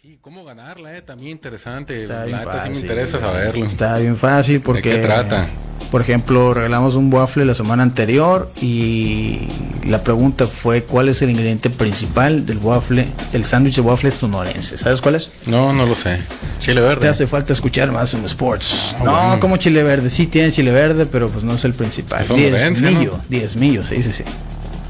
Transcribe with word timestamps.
sí, 0.00 0.18
cómo 0.20 0.44
ganarla, 0.44 0.96
eh, 0.96 1.02
también 1.02 1.32
interesante. 1.32 2.02
Está 2.02 2.24
bien 2.24 2.38
neta 2.38 2.52
sí 2.52 2.58
me 2.58 2.62
fácil. 2.74 2.84
interesa 2.84 3.20
saberlo. 3.20 3.64
Está 3.64 3.98
bien 3.98 4.16
fácil 4.16 4.60
porque... 4.60 4.82
qué 4.82 4.96
trata? 4.98 5.48
Por 5.90 6.00
ejemplo, 6.00 6.52
regalamos 6.54 6.96
un 6.96 7.12
waffle 7.12 7.44
la 7.44 7.54
semana 7.54 7.82
anterior 7.84 8.50
y 8.60 9.42
la 9.86 10.02
pregunta 10.02 10.48
fue 10.48 10.82
cuál 10.82 11.08
es 11.08 11.22
el 11.22 11.30
ingrediente 11.30 11.70
principal 11.70 12.44
del 12.46 12.58
waffle, 12.58 13.06
el 13.32 13.44
sándwich 13.44 13.76
de 13.76 13.82
waffle 13.82 14.10
sonorense. 14.10 14.76
¿Sabes 14.76 15.00
cuál 15.00 15.14
es? 15.14 15.30
No, 15.46 15.72
no 15.72 15.86
lo 15.86 15.94
sé. 15.94 16.18
Chile 16.58 16.80
Te 16.80 16.86
verde. 16.86 17.08
hace 17.08 17.26
falta 17.28 17.52
escuchar 17.52 17.92
más 17.92 18.12
en 18.14 18.24
sports. 18.24 18.96
Ah, 18.98 19.04
no, 19.04 19.12
bueno. 19.12 19.40
como 19.40 19.56
chile 19.56 19.84
verde. 19.84 20.10
Sí 20.10 20.26
tiene 20.26 20.50
chile 20.50 20.72
verde, 20.72 21.06
pero 21.06 21.28
pues 21.28 21.44
no 21.44 21.54
es 21.54 21.64
el 21.64 21.74
principal. 21.74 22.22
Es 22.22 22.28
sonorense, 22.28 22.70
Diezmillo, 22.80 23.12
¿no? 23.12 23.24
diezmillo, 23.28 23.84
sí, 23.84 24.02
sí, 24.02 24.10
sí. 24.10 24.24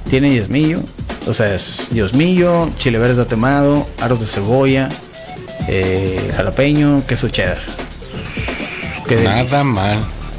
Tiene 0.09 0.30
diezmillo, 0.30 0.80
o 1.27 1.32
sea, 1.34 1.55
es 1.55 1.87
diezmillo, 1.91 2.70
chile 2.79 2.98
verde 2.98 3.16
tatemado, 3.23 3.87
aros 4.00 4.20
de 4.20 4.27
cebolla, 4.27 4.88
eh, 5.69 6.32
jalapeño, 6.37 7.02
queso 7.06 7.28
cheddar. 7.28 7.59
Qué 9.09 9.16
delicia. 9.16 9.45
Nada 9.45 9.64
mal. 9.64 9.98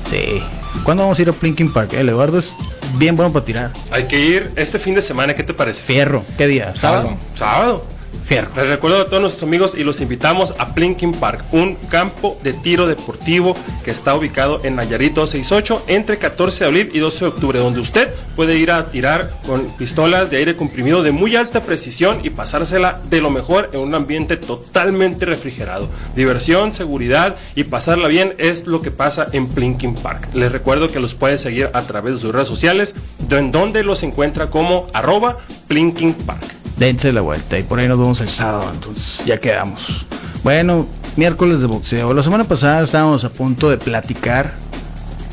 Sí. 0.10 0.42
¿Cuándo 0.84 1.04
vamos 1.04 1.18
a 1.18 1.22
ir 1.22 1.30
a 1.30 1.34
Plinking 1.34 1.72
Park? 1.72 1.94
El 1.94 2.10
Eduardo 2.10 2.38
es 2.38 2.56
bien 2.98 3.16
bueno 3.16 3.32
para 3.34 3.46
tirar. 3.46 3.72
Hay 3.92 4.06
que 4.06 4.20
ir 4.20 4.52
este 4.56 4.78
fin 4.80 4.96
de 4.96 5.02
semana, 5.02 5.34
¿qué 5.34 5.44
te 5.44 5.54
parece? 5.54 5.84
Fierro. 5.84 6.24
¿Qué 6.38 6.48
día? 6.48 6.74
¿Sábado? 6.76 7.18
Sábado. 7.38 7.86
Fierro. 8.26 8.50
Les 8.56 8.68
recuerdo 8.68 9.02
a 9.02 9.06
todos 9.06 9.22
nuestros 9.22 9.44
amigos 9.44 9.76
y 9.78 9.84
los 9.84 10.02
invitamos 10.02 10.56
a 10.58 10.74
Plinking 10.74 11.14
Park, 11.14 11.46
un 11.52 11.76
campo 11.76 12.40
de 12.42 12.54
tiro 12.54 12.88
deportivo 12.88 13.56
que 13.84 13.92
está 13.92 14.16
ubicado 14.16 14.62
en 14.64 14.76
Nayarit 14.76 15.14
268 15.14 15.84
entre 15.86 16.18
14 16.18 16.64
de 16.64 16.68
abril 16.68 16.90
y 16.92 16.98
12 16.98 17.20
de 17.20 17.30
octubre, 17.30 17.60
donde 17.60 17.82
usted 17.82 18.12
puede 18.36 18.58
ir 18.58 18.72
a 18.72 18.90
tirar 18.90 19.30
con 19.46 19.68
pistolas 19.78 20.32
de 20.32 20.38
aire 20.38 20.56
comprimido 20.56 21.04
de 21.04 21.12
muy 21.12 21.36
alta 21.36 21.62
precisión 21.62 22.22
y 22.24 22.32
pasársela 22.32 23.00
de 23.12 23.22
lo 23.22 23.30
mejor 23.30 23.70
en 23.74 23.82
un 23.82 23.94
ambiente 23.94 24.38
totalmente 24.38 25.28
refrigerado. 25.28 25.88
Diversión, 26.16 26.74
seguridad 26.74 27.36
y 27.54 27.66
pasarla 27.66 28.08
bien 28.08 28.34
es 28.40 28.66
lo 28.66 28.82
que 28.82 28.90
pasa 28.90 29.28
en 29.34 29.46
Plinking 29.46 29.94
Park. 29.94 30.30
Les 30.34 30.52
recuerdo 30.52 30.90
que 30.90 31.00
los 31.00 31.14
puede 31.14 31.38
seguir 31.38 31.70
a 31.74 31.84
través 31.84 32.16
de 32.16 32.22
sus 32.22 32.34
redes 32.34 32.48
sociales, 32.48 32.96
en 33.30 33.52
donde 33.52 33.84
los 33.84 34.02
encuentra 34.02 34.50
como 34.50 34.88
arroba 34.94 35.38
Plinking 35.68 36.16
Park. 36.16 36.65
Dense 36.78 37.12
la 37.14 37.22
vuelta 37.22 37.58
y 37.58 37.64
por 37.64 37.80
ahí 37.80 37.88
nos 37.88 37.98
vemos 37.98 38.22
el 38.22 38.30
sábado, 38.30 38.70
entonces 38.74 39.26
ya 39.26 39.38
quedamos. 39.38 40.06
Bueno, 40.44 40.86
miércoles 41.16 41.62
de 41.62 41.68
boxeo. 41.68 42.14
La 42.14 42.22
semana 42.22 42.44
pasada 42.44 42.84
estábamos 42.84 43.24
a 43.24 43.30
punto 43.30 43.70
de 43.70 43.78
platicar 43.78 44.54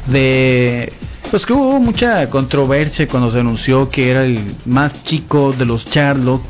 de 0.06 0.92
pues 1.30 1.46
que 1.46 1.52
hubo 1.52 1.80
mucha 1.80 2.28
controversia 2.28 3.08
cuando 3.08 3.30
se 3.30 3.40
anunció 3.40 3.88
que 3.88 4.10
era 4.10 4.24
el 4.24 4.54
más 4.66 5.02
chico 5.02 5.52
de 5.52 5.64
los 5.64 5.86
Charlotte 5.86 6.42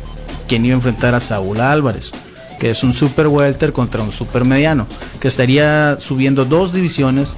quien 0.49 0.65
iba 0.67 0.75
a 0.75 0.77
enfrentar 0.77 1.15
a 1.15 1.21
Saúl 1.21 1.61
Álvarez, 1.61 2.11
que 2.59 2.71
es 2.71 2.83
un 2.83 2.93
super 2.93 3.29
welter 3.29 3.73
contra 3.73 4.03
un 4.03 4.13
super 4.13 4.45
mediano, 4.45 4.87
que 5.21 5.29
estaría 5.29 5.97
subiendo 5.99 6.45
dos 6.45 6.73
divisiones 6.73 7.37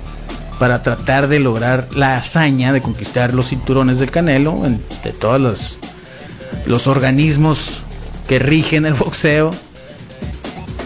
para 0.59 0.83
tratar 0.83 1.29
de 1.29 1.39
lograr 1.39 1.89
la 1.95 2.17
hazaña 2.17 2.73
de 2.73 2.81
conquistar 2.81 3.35
los 3.35 3.49
cinturones 3.51 3.99
del 3.99 4.11
Canelo 4.11 4.63
de 5.05 5.13
todas 5.13 5.41
las 5.41 5.79
los 6.67 6.87
organismos 6.87 7.83
que 8.29 8.39
rigen 8.39 8.87
el 8.87 8.95
boxeo. 8.95 9.53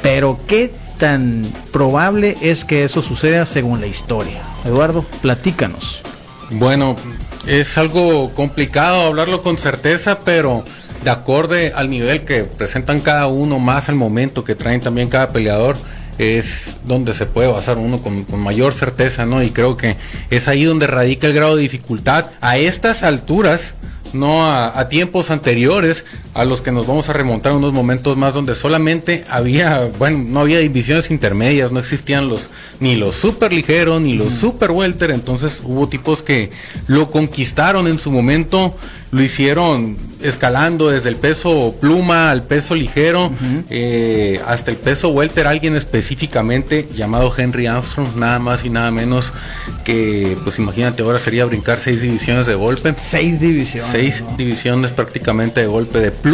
Pero 0.03 0.39
qué 0.47 0.73
tan 0.99 1.53
probable 1.73 2.37
es 2.41 2.65
que 2.65 2.85
eso 2.85 3.03
suceda 3.03 3.47
según 3.47 3.81
la 3.81 3.87
historia. 3.87 4.43
Eduardo, 4.65 5.05
platícanos. 5.23 6.03
Bueno, 6.51 6.97
es 7.47 7.79
algo 7.79 8.33
complicado 8.35 9.07
hablarlo 9.07 9.43
con 9.43 9.59
certeza, 9.59 10.21
pero 10.21 10.65
de 11.05 11.11
acorde 11.11 11.73
al 11.75 11.91
nivel 11.91 12.25
que 12.25 12.45
presentan 12.45 13.01
cada 13.01 13.29
uno, 13.29 13.59
más 13.59 13.89
al 13.89 13.95
momento 13.95 14.45
que 14.45 14.55
traen 14.55 14.81
también 14.81 15.09
cada 15.09 15.31
peleador, 15.31 15.77
es 16.19 16.75
donde 16.85 17.13
se 17.13 17.27
puede 17.27 17.49
basar 17.49 17.79
uno 17.79 18.03
con, 18.03 18.25
con 18.25 18.41
mayor 18.41 18.75
certeza, 18.75 19.25
¿no? 19.25 19.43
Y 19.43 19.51
creo 19.51 19.77
que 19.77 19.97
es 20.31 20.49
ahí 20.49 20.65
donde 20.65 20.89
radica 20.89 21.29
el 21.29 21.33
grado 21.33 21.55
de 21.55 21.63
dificultad. 21.63 22.27
A 22.41 22.59
estas 22.59 23.05
alturas, 23.05 23.75
no 24.13 24.45
a, 24.45 24.79
a 24.79 24.89
tiempos 24.89 25.31
anteriores, 25.31 26.05
a 26.39 26.45
los 26.45 26.63
que 26.63 26.71
nos 26.71 26.87
vamos 26.87 27.09
a 27.09 27.13
remontar 27.13 27.53
unos 27.53 27.73
momentos 27.73 28.17
más 28.17 28.33
donde 28.33 28.55
solamente 28.55 29.25
había, 29.29 29.91
bueno, 29.99 30.25
no 30.25 30.41
había 30.41 30.61
divisiones 30.61 31.11
intermedias, 31.11 31.73
no 31.73 31.81
existían 31.81 32.29
los 32.29 32.49
ni 32.79 32.95
los 32.95 33.17
super 33.17 33.53
ligeros 33.53 34.01
ni 34.01 34.15
los 34.15 34.35
super 34.35 34.71
welter, 34.71 35.11
entonces 35.11 35.61
hubo 35.65 35.89
tipos 35.89 36.23
que 36.23 36.51
lo 36.87 37.11
conquistaron 37.11 37.89
en 37.89 37.99
su 37.99 38.13
momento, 38.13 38.77
lo 39.11 39.21
hicieron 39.21 39.97
escalando 40.23 40.91
desde 40.91 41.09
el 41.09 41.17
peso 41.17 41.75
pluma 41.81 42.31
al 42.31 42.45
peso 42.45 42.75
ligero 42.75 43.31
eh, 43.71 44.41
hasta 44.47 44.71
el 44.71 44.77
peso 44.77 45.09
welter, 45.09 45.47
alguien 45.49 45.75
específicamente 45.75 46.87
llamado 46.95 47.33
Henry 47.37 47.67
Armstrong, 47.67 48.15
nada 48.17 48.39
más 48.39 48.65
y 48.65 48.71
nada 48.71 48.93
menos 48.93 49.33
que, 49.85 50.37
pues 50.45 50.59
imagínate, 50.59 51.03
ahora 51.03 51.19
sería 51.19 51.45
brincar 51.47 51.81
seis 51.81 52.01
divisiones 52.03 52.47
de 52.47 52.55
golpe 52.55 52.95
Seis 53.01 53.41
divisiones. 53.41 53.91
seis 53.91 54.23
¿no? 54.23 54.37
divisiones 54.37 54.93
prácticamente 54.93 55.63
de 55.63 55.67
golpe 55.67 55.99
de 55.99 56.11
pluma 56.13 56.28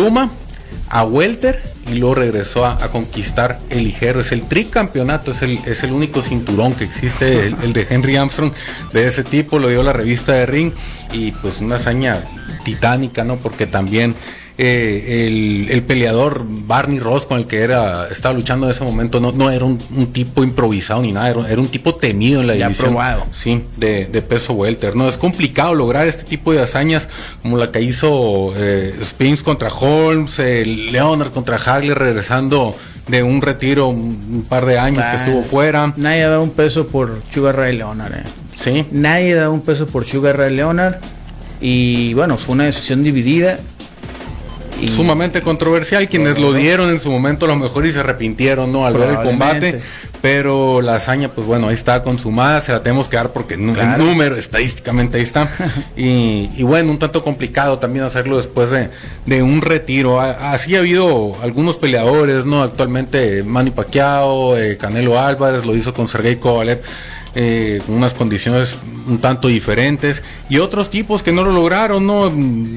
a 0.89 1.05
welter 1.05 1.63
y 1.87 1.95
luego 1.95 2.17
regresó 2.17 2.65
a, 2.65 2.83
a 2.83 2.91
conquistar 2.91 3.61
el 3.71 3.85
ligero. 3.85 4.21
Es 4.21 4.33
el 4.33 4.43
tricampeonato, 4.49 5.31
es 5.31 5.43
el, 5.43 5.59
es 5.67 5.83
el 5.83 5.93
único 5.93 6.23
cinturón 6.23 6.75
que 6.75 6.85
existe, 6.85 7.47
el, 7.47 7.57
el 7.63 7.73
de 7.73 7.87
Henry 7.89 8.17
Armstrong 8.17 8.53
de 8.93 9.07
ese 9.07 9.23
tipo, 9.23 9.59
lo 9.59 9.69
dio 9.69 9.83
la 9.83 9.93
revista 9.93 10.33
de 10.33 10.47
Ring 10.47 10.73
y 11.13 11.33
pues 11.33 11.61
una 11.61 11.77
hazaña 11.77 12.25
titánica, 12.65 13.25
¿no? 13.25 13.37
Porque 13.37 13.67
también 13.67 14.15
eh, 14.57 15.27
el, 15.27 15.67
el 15.71 15.83
peleador 15.83 16.45
Barney 16.47 17.01
Ross 17.01 17.27
con 17.27 17.39
el 17.39 17.47
que 17.47 17.61
era 17.63 18.07
estaba 18.09 18.35
luchando 18.35 18.67
en 18.67 18.73
ese 18.73 18.85
momento 18.85 19.19
no, 19.19 19.33
no 19.33 19.51
era 19.51 19.65
un, 19.65 19.81
un 19.97 20.13
tipo 20.13 20.45
improvisado 20.45 21.03
ni 21.03 21.11
nada, 21.13 21.31
era, 21.31 21.51
era 21.51 21.61
un 21.61 21.67
tipo 21.69 21.95
temido 21.97 22.41
en 22.41 22.47
la 22.47 22.55
Ya 22.55 22.67
división. 22.67 22.91
probado. 22.91 23.27
Sí, 23.33 23.65
de, 23.77 24.07
de 24.07 24.23
peso 24.23 24.53
welter. 24.53 24.95
No, 24.95 25.09
es 25.09 25.19
complicado 25.19 25.75
lograr 25.75 26.07
este 26.07 26.23
tipo 26.25 26.53
de 26.53 26.63
hazañas 26.63 27.09
como 27.43 27.57
la 27.59 27.73
que 27.73 27.81
hizo 27.83 28.53
eh, 28.57 28.95
Spinks 29.03 29.43
contra 29.43 29.69
Holmes, 29.71 30.39
eh, 30.39 30.65
Leonard 30.65 31.33
contra 31.33 31.57
Hagler 31.57 31.99
regresando 31.99 32.77
de 33.09 33.23
un 33.23 33.43
retiro 33.43 33.89
un, 33.89 33.99
un 34.33 34.43
par 34.49 34.65
de 34.67 34.79
años 34.79 35.03
que 35.05 35.11
Ah, 35.11 35.15
estuvo 35.17 35.43
fuera. 35.43 35.93
Nadie 35.97 36.23
da 36.29 36.39
un 36.41 36.51
peso 36.51 36.87
por 36.87 37.21
Sugar 37.33 37.57
Ray 37.57 37.77
Leonard. 37.77 38.15
eh. 38.15 38.23
Sí, 38.55 38.87
Nadie 38.93 39.35
da 39.35 39.51
un 39.51 39.63
peso 39.63 39.87
por 39.89 40.07
Sugar 40.07 40.37
Ray 40.39 40.55
Leonard. 40.55 40.95
Y 41.61 42.15
bueno, 42.15 42.37
fue 42.39 42.55
una 42.55 42.65
decisión 42.65 43.03
dividida. 43.03 43.59
Y 44.85 44.89
sumamente 44.89 45.41
controversial. 45.43 46.09
Quienes 46.09 46.39
lo 46.39 46.53
dieron 46.53 46.91
en 46.91 47.01
su 47.01 47.11
momento 47.11 47.47
a 47.47 47.49
lo 47.49 47.57
mejor 47.57 47.87
y 47.87 47.93
se 47.93 48.01
arrepintieron, 48.01 48.71
¿no? 48.73 48.87
Al 48.87 48.95
ver 48.95 49.11
el 49.11 49.17
combate. 49.23 49.81
Pero 50.21 50.81
la 50.81 50.97
hazaña, 50.97 51.29
pues 51.29 51.47
bueno, 51.47 51.69
ahí 51.69 51.75
está 51.75 52.03
consumada, 52.03 52.61
se 52.63 52.73
la 52.73 52.83
tenemos 52.83 53.09
que 53.09 53.17
dar 53.17 53.33
porque 53.33 53.57
Claro. 53.57 54.03
el 54.03 54.09
número 54.11 54.37
estadísticamente 54.37 55.19
ahí 55.19 55.23
está. 55.23 55.49
y, 55.97 56.51
y 56.57 56.63
bueno, 56.63 56.91
un 56.93 56.99
tanto 56.99 57.23
complicado 57.23 57.79
también 57.79 58.07
hacerlo 58.07 58.37
después 58.39 58.71
de, 58.71 58.89
de 59.27 59.43
un 59.43 59.61
retiro. 59.61 60.21
Así 60.21 60.77
ha 60.77 60.79
habido 60.79 61.37
algunos 61.43 61.77
peleadores, 61.77 62.47
¿no? 62.47 62.63
Actualmente 62.63 63.43
Manny 63.43 63.71
Pacquiao, 63.71 64.57
eh, 64.57 64.79
Canelo 64.79 65.19
Álvarez, 65.21 65.67
lo 65.67 65.77
hizo 65.77 65.93
con 65.93 66.09
Sergey 66.09 66.37
Kovalev. 66.37 66.81
Eh, 67.37 67.83
unas 67.89 68.15
condiciones 68.15 68.79
un 69.07 69.19
tanto 69.19 69.49
diferentes 69.49 70.23
y 70.49 70.59
otros 70.59 70.89
tipos 70.89 71.23
que 71.23 71.31
no 71.33 71.43
lo 71.45 71.53
lograron, 71.53 72.07
¿no? 72.07 72.33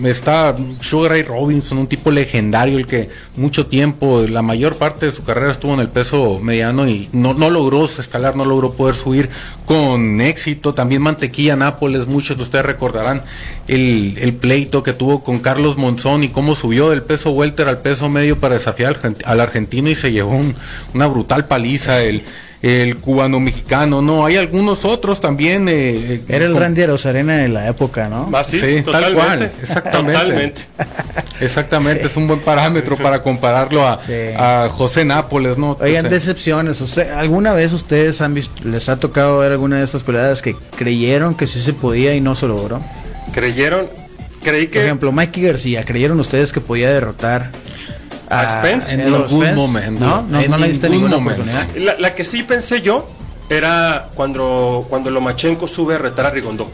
Está 0.10 0.56
Sugar 0.82 1.12
Ray 1.12 1.24
Robinson, 1.24 1.78
un 1.78 1.88
tipo 1.88 2.12
legendario, 2.12 2.78
el 2.78 2.86
que 2.86 3.10
mucho 3.38 3.68
tiempo, 3.68 4.26
la 4.28 4.42
mayor 4.42 4.76
parte 4.76 5.06
de 5.06 5.12
su 5.14 5.24
carrera 5.24 5.52
estuvo 5.52 5.74
en 5.74 5.80
el 5.80 5.88
peso 5.90 6.40
mediano 6.42 6.88
y 6.88 7.08
no, 7.14 7.34
no 7.34 7.50
logró 7.50 7.86
escalar, 7.86 8.36
no 8.36 8.44
logró 8.46 8.74
poder 8.74 8.96
subir 8.96 9.30
con 9.66 10.20
éxito. 10.20 10.74
También 10.74 11.02
Mantequilla 11.02 11.56
Nápoles, 11.56 12.08
muchos 12.08 12.36
de 12.36 12.44
ustedes 12.44 12.66
recordarán 12.66 13.24
el, 13.68 14.38
pleito 14.42 14.84
que 14.84 14.94
tuvo 14.94 15.24
con 15.24 15.40
Carlos 15.40 15.78
Monzón 15.78 16.24
y 16.24 16.30
cómo 16.30 16.56
subió 16.56 16.90
del 16.90 17.04
peso 17.04 17.32
welter 17.32 17.68
al 17.70 17.80
peso 17.80 18.10
medio 18.10 18.38
para 18.40 18.56
desafiar 18.56 19.00
al, 19.04 19.16
al 19.24 19.40
argentino 19.40 19.90
y 19.90 19.96
se 19.96 20.12
llevó 20.12 20.32
un- 20.36 20.56
una 20.94 21.08
brutal 21.08 21.46
paliza. 21.46 22.04
El, 22.04 22.24
el 22.62 22.98
cubano 22.98 23.40
mexicano, 23.40 24.02
no, 24.02 24.26
hay 24.26 24.36
algunos 24.38 24.84
otros 24.86 25.22
también. 25.22 25.68
eh, 25.70 25.74
eh, 26.16 26.22
Era 26.28 26.46
el 26.46 26.54
con- 26.54 26.62
Randy 26.62 26.86
Rosarena 26.86 27.38
de 27.38 27.48
la 27.50 27.68
época, 27.68 28.10
¿no? 28.10 28.30
Ah, 28.34 28.44
sí, 28.44 28.60
Sí, 28.60 28.84
tal 28.92 29.14
cual, 29.14 29.52
exactamente. 29.62 30.14
Totalmente. 30.14 30.62
Exactamente, 31.40 32.08
es 32.08 32.18
un 32.18 32.28
buen 32.28 32.40
parámetro 32.40 32.98
para 32.98 33.22
compararlo 33.22 33.88
a, 33.88 34.00
Sí. 34.00 34.12
a 34.36 34.70
José 34.72 35.06
Nápoles, 35.06 35.58
¿no? 35.58 35.78
Oigan, 35.80 36.10
decepciones. 36.10 36.98
¿Alguna 37.16 37.54
vez 37.54 37.74
ustedes 37.74 38.22
han 38.22 38.34
visto, 38.34 38.54
les 38.64 38.90
ha 38.90 38.98
tocado 38.98 39.38
ver 39.40 39.52
alguna 39.52 39.78
de 39.78 39.84
estas 39.84 40.02
peleadas 40.02 40.42
que 40.42 40.56
creyeron 40.76 41.36
que 41.36 41.46
sí 41.46 41.62
se 41.62 41.74
podía 41.74 42.16
y 42.16 42.22
no 42.22 42.34
se 42.34 42.48
logró? 42.48 42.82
Creyeron, 43.34 43.88
creí 44.44 44.64
Por 44.66 44.72
que 44.72 44.84
ejemplo, 44.84 45.12
Mikey 45.12 45.44
García, 45.44 45.84
¿creyeron 45.84 46.20
ustedes 46.20 46.52
que 46.52 46.60
podía 46.60 46.90
derrotar 46.90 47.52
¿A 48.30 48.60
Spence? 48.60 48.94
En 48.94 49.02
Errol 49.02 49.24
algún 49.24 49.42
Spence? 49.42 49.56
momento. 49.56 50.06
No, 50.06 50.22
no, 50.24 50.40
En 50.42 50.52
no 50.52 50.58
le 50.58 50.68
diste 50.68 50.90
ningún 50.90 51.12
ninguna 51.12 51.32
oportunidad. 51.34 51.68
la, 51.76 51.96
la 51.98 52.14
que 52.16 52.24
sí 52.26 52.44
pensé 52.44 52.82
yo 52.82 53.08
era 53.50 54.10
cuando, 54.16 54.86
cuando 54.90 55.10
Lomachenko 55.10 55.68
sube 55.68 55.96
a 55.96 55.98
retar 55.98 56.26
a 56.26 56.30
Rigondó. 56.32 56.70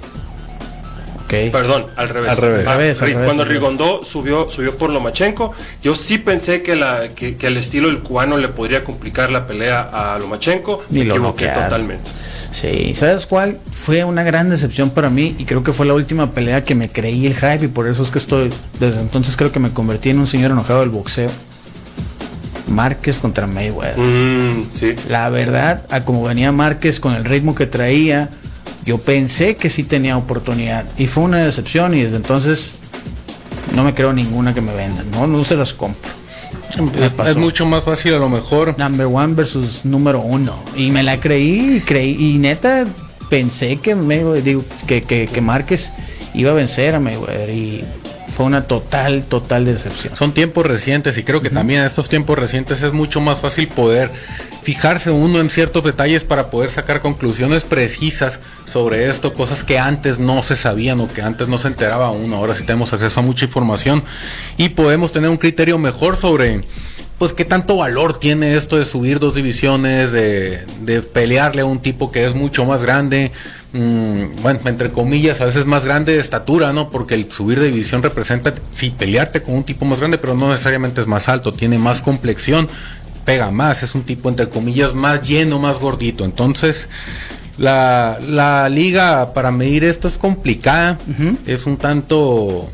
Perdón, 1.52 1.86
al 1.96 2.10
revés. 2.10 2.32
Al 2.32 2.38
revés. 2.38 2.68
Al 2.68 2.78
revés, 2.78 3.02
al 3.02 3.08
Ri- 3.10 3.14
revés, 3.14 3.26
Cuando. 3.26 3.46
Rigondó 3.46 4.04
subió, 4.04 4.50
subió 4.50 4.78
por 4.78 4.90
Lomachenko, 4.90 5.52
yo 5.82 5.96
sí 5.96 6.18
pensé 6.18 6.62
que, 6.62 6.76
la, 6.76 7.10
que, 7.16 7.36
que 7.36 7.48
el 7.48 7.58
estilo 7.58 7.88
del 7.88 8.00
cubano 8.00 8.38
le 8.38 8.48
podría 8.50 8.84
complicar 8.84 9.32
la 9.32 9.46
pelea 9.48 9.82
a 9.82 10.18
Lomachenko. 10.20 10.84
Ni 10.90 11.00
Me 11.00 11.06
lo 11.06 11.16
equivoqué 11.16 11.48
totalmente. 11.48 12.10
Sí, 12.52 12.94
¿sabes 12.94 13.26
cuál? 13.26 13.58
Fue 13.72 14.04
una 14.04 14.24
gran 14.24 14.50
decepción 14.50 14.92
para 14.92 15.10
mí 15.10 15.36
y 15.40 15.46
creo 15.46 15.64
que 15.64 15.74
fue 15.74 15.86
la 15.86 15.94
última 15.96 16.32
pelea 16.32 16.64
que 16.64 16.76
me 16.76 16.90
creí 16.90 17.26
el 17.26 17.34
hype 17.36 17.66
y 17.66 17.68
por 17.68 17.88
eso 17.88 18.04
es 18.04 18.12
que 18.12 18.20
estoy, 18.20 18.54
desde 18.80 19.02
entonces 19.02 19.36
creo 19.36 19.52
que 19.52 19.60
me 19.60 19.72
convertí 19.72 20.10
en 20.12 20.20
un 20.20 20.28
señor 20.28 20.52
enojado 20.52 20.82
del 20.82 20.90
boxeo. 20.90 21.32
Márquez 22.68 23.20
contra 23.20 23.46
Mayweather. 23.46 23.98
Mm, 23.98 24.70
sí. 24.74 24.96
La 25.10 25.30
verdad, 25.30 25.84
a 25.90 26.02
como 26.06 26.24
venía 26.24 26.52
Márquez 26.52 27.00
con 27.00 27.14
el 27.14 27.26
ritmo 27.26 27.56
que 27.56 27.66
traía, 27.68 28.30
yo 28.86 28.98
pensé 28.98 29.56
que 29.56 29.70
sí 29.70 29.84
tenía 29.84 30.18
oportunidad 30.18 30.86
y 30.98 31.08
fue 31.08 31.24
una 31.24 31.40
decepción 31.40 31.94
y 31.94 32.02
desde 32.02 32.18
entonces 32.18 32.76
no 33.76 33.84
me 33.84 33.94
creo 33.94 34.14
ninguna 34.14 34.54
que 34.54 34.62
me 34.62 34.74
vendan, 34.74 35.10
no, 35.12 35.28
no 35.28 35.44
se 35.44 35.56
las 35.56 35.74
compro. 35.74 36.12
Es, 37.26 37.36
mucho 37.36 37.68
más 37.68 37.84
fácil 37.84 38.16
a 38.16 38.18
lo 38.18 38.30
mejor. 38.30 38.76
Number 38.80 39.06
one 39.06 39.36
versus 39.36 39.86
número 39.86 40.22
uno. 40.22 40.58
Y 40.76 40.90
me 40.90 41.04
la 41.04 41.20
creí, 41.20 41.78
y 41.78 41.82
creí, 41.82 42.18
y 42.20 42.40
neta 42.40 42.88
pensé 43.30 43.78
que 43.78 43.96
me 43.96 44.24
digo 44.42 44.64
que, 44.88 45.04
que, 45.04 45.28
que 45.28 45.42
Márquez 45.42 45.92
iba 46.34 46.52
a 46.52 46.54
vencer 46.54 46.96
a 46.96 47.00
Mayweather 47.00 47.50
y 47.52 47.84
fue 48.34 48.46
una 48.46 48.64
total, 48.64 49.24
total 49.24 49.66
decepción. 49.66 50.16
Son 50.16 50.34
tiempos 50.34 50.66
recientes 50.66 51.18
y 51.18 51.24
creo 51.24 51.42
que 51.42 51.50
también 51.50 51.82
en 51.82 51.86
estos 51.86 52.10
tiempos 52.10 52.38
recientes 52.38 52.82
es 52.82 52.92
mucho 52.92 53.22
más 53.22 53.42
fácil 53.42 53.68
poder 53.68 54.12
fijarse 54.64 55.12
uno 55.12 55.40
en 55.40 55.50
ciertos 55.50 55.84
detalles 55.84 56.26
para 56.26 56.50
poder 56.50 56.72
sacar 56.72 57.02
conclusiones 57.02 57.64
precisas 57.64 58.40
sobre 58.66 59.10
esto, 59.10 59.34
cosas 59.34 59.64
que 59.64 59.78
antes 59.78 60.20
no 60.20 60.42
se 60.42 60.56
sabían 60.56 61.00
o 61.00 61.12
que 61.12 61.22
antes 61.22 61.48
no 61.48 61.58
se 61.58 61.68
enteraba 61.68 62.10
uno. 62.10 62.38
Ahora 62.38 62.56
sí 62.56 62.64
tenemos 62.64 62.92
acceso 62.92 63.20
a 63.20 63.24
mucha 63.24 63.46
información 63.46 64.04
y 64.58 64.70
podemos 64.70 65.12
tener 65.12 65.30
un 65.30 65.38
criterio 65.38 65.78
mejor 65.78 66.18
sobre 66.18 66.64
pues 67.20 67.34
qué 67.34 67.46
tanto 67.46 67.78
valor 67.78 68.20
tiene 68.20 68.56
esto 68.56 68.78
de 68.78 68.86
subir 68.86 69.20
dos 69.20 69.36
divisiones, 69.36 70.12
de, 70.12 70.66
de 70.82 71.02
pelearle 71.02 71.62
a 71.62 71.66
un 71.66 71.80
tipo 71.80 72.12
que 72.12 72.26
es 72.26 72.34
mucho 72.34 72.66
más 72.66 72.84
grande, 72.84 73.32
mm, 73.74 74.42
bueno, 74.42 74.60
entre 74.66 74.92
comillas, 74.92 75.42
a 75.42 75.46
veces 75.46 75.66
más 75.66 75.84
grande 75.86 76.14
de 76.14 76.20
estatura, 76.20 76.72
¿no? 76.74 76.90
Porque 76.90 77.16
el 77.16 77.32
subir 77.32 77.60
de 77.60 77.68
división 77.68 78.02
representa, 78.04 78.54
sí, 78.74 78.94
pelearte 78.98 79.42
con 79.42 79.56
un 79.56 79.64
tipo 79.64 79.86
más 79.86 80.00
grande, 80.00 80.18
pero 80.18 80.34
no 80.36 80.50
necesariamente 80.50 81.02
es 81.02 81.08
más 81.08 81.28
alto, 81.30 81.54
tiene 81.54 81.78
más 81.78 82.02
complexión, 82.02 82.70
pega 83.26 83.52
más, 83.52 83.84
es 83.84 83.96
un 83.96 84.04
tipo, 84.04 84.30
entre 84.30 84.50
comillas, 84.50 84.94
más 84.94 85.22
lleno, 85.28 85.60
más 85.60 85.80
gordito. 85.80 86.26
Entonces, 86.26 86.90
la, 87.58 88.20
la 88.28 88.68
liga 88.70 89.34
para 89.34 89.52
medir 89.52 89.84
esto 89.84 90.08
es 90.08 90.18
complicada, 90.18 90.98
es 91.46 91.66
un 91.66 91.78
tanto 91.78 92.70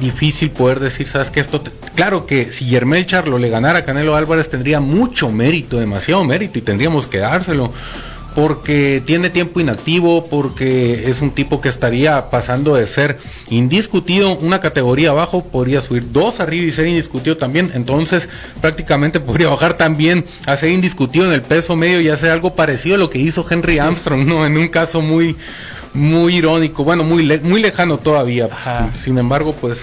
difícil 0.00 0.50
poder 0.50 0.80
decir, 0.80 1.06
sabes 1.06 1.30
que 1.30 1.38
esto, 1.40 1.60
te- 1.60 1.70
claro 1.94 2.24
que 2.26 2.46
si 2.50 2.64
Yermel 2.64 3.04
Charlo 3.04 3.38
le 3.38 3.50
ganara 3.50 3.80
a 3.80 3.84
Canelo 3.84 4.16
Álvarez 4.16 4.48
tendría 4.48 4.80
mucho 4.80 5.30
mérito, 5.30 5.78
demasiado 5.78 6.24
mérito 6.24 6.58
y 6.58 6.62
tendríamos 6.62 7.06
que 7.06 7.18
dárselo. 7.18 7.72
Porque 8.34 9.02
tiene 9.04 9.28
tiempo 9.30 9.60
inactivo, 9.60 10.26
porque 10.26 11.10
es 11.10 11.20
un 11.20 11.30
tipo 11.32 11.60
que 11.60 11.68
estaría 11.68 12.30
pasando 12.30 12.74
de 12.74 12.86
ser 12.86 13.18
indiscutido 13.50 14.36
una 14.38 14.60
categoría 14.60 15.10
abajo, 15.10 15.44
podría 15.44 15.80
subir 15.80 16.10
dos 16.12 16.40
arriba 16.40 16.64
y 16.66 16.72
ser 16.72 16.86
indiscutido 16.86 17.36
también. 17.36 17.70
Entonces 17.74 18.28
prácticamente 18.60 19.20
podría 19.20 19.48
bajar 19.48 19.74
también 19.76 20.24
a 20.46 20.56
ser 20.56 20.70
indiscutido 20.70 21.26
en 21.26 21.32
el 21.32 21.42
peso 21.42 21.76
medio 21.76 22.00
y 22.00 22.08
hacer 22.08 22.30
algo 22.30 22.54
parecido 22.54 22.94
a 22.94 22.98
lo 22.98 23.10
que 23.10 23.18
hizo 23.18 23.44
Henry 23.48 23.78
Armstrong, 23.78 24.24
¿no? 24.26 24.46
En 24.46 24.56
un 24.56 24.68
caso 24.68 25.00
muy, 25.02 25.36
muy 25.92 26.36
irónico, 26.36 26.84
bueno, 26.84 27.04
muy, 27.04 27.22
le- 27.24 27.40
muy 27.40 27.60
lejano 27.60 27.98
todavía. 27.98 28.48
Sin, 28.94 29.00
sin 29.02 29.18
embargo, 29.18 29.54
pues 29.60 29.78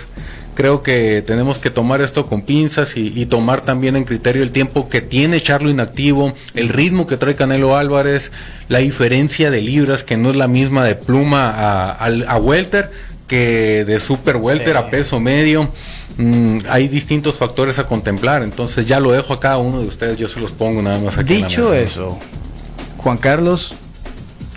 creo 0.60 0.84
que 0.84 1.24
tenemos 1.26 1.58
que 1.58 1.70
tomar 1.70 2.02
esto 2.02 2.26
con 2.28 2.42
pinzas 2.42 2.98
y, 2.98 3.14
y 3.16 3.28
tomar 3.28 3.62
también 3.62 3.96
en 3.96 4.04
criterio 4.04 4.44
el 4.44 4.52
tiempo 4.52 4.90
que 4.90 5.00
tiene 5.00 5.40
Charlo 5.40 5.70
inactivo, 5.70 6.34
el 6.54 6.68
ritmo 6.68 7.08
que 7.08 7.16
trae 7.16 7.34
Canelo 7.36 7.78
Álvarez, 7.78 8.34
la 8.68 8.80
diferencia 8.80 9.52
de 9.52 9.62
libras 9.62 10.04
que 10.04 10.18
no 10.18 10.30
es 10.32 10.36
la 10.36 10.50
misma 10.50 10.84
de 10.84 10.96
pluma 10.96 11.50
a, 11.98 12.38
welter 12.40 12.92
que 13.26 13.86
de 13.86 14.02
super 14.02 14.36
welter 14.36 14.74
Sí. 14.74 14.78
a 14.78 14.90
peso 14.90 15.22
medio. 15.22 15.70
Mm, 16.18 16.58
hay 16.70 16.90
distintos 16.90 17.38
factores 17.38 17.80
a 17.80 17.86
contemplar, 17.86 18.44
entonces 18.44 18.86
ya 18.86 19.00
lo 19.00 19.14
dejo 19.14 19.32
a 19.32 19.40
cada 19.40 19.60
uno 19.60 19.80
de 19.80 19.88
ustedes, 19.88 20.18
yo 20.18 20.28
se 20.28 20.42
los 20.42 20.52
pongo 20.52 20.82
nada 20.82 21.00
más 21.00 21.18
aquí. 21.18 21.36
en 21.36 21.42
la 21.44 21.48
Dicho 21.48 21.70
mesa. 21.70 21.80
eso, 21.80 22.20
Juan 22.98 23.16
Carlos, 23.18 23.76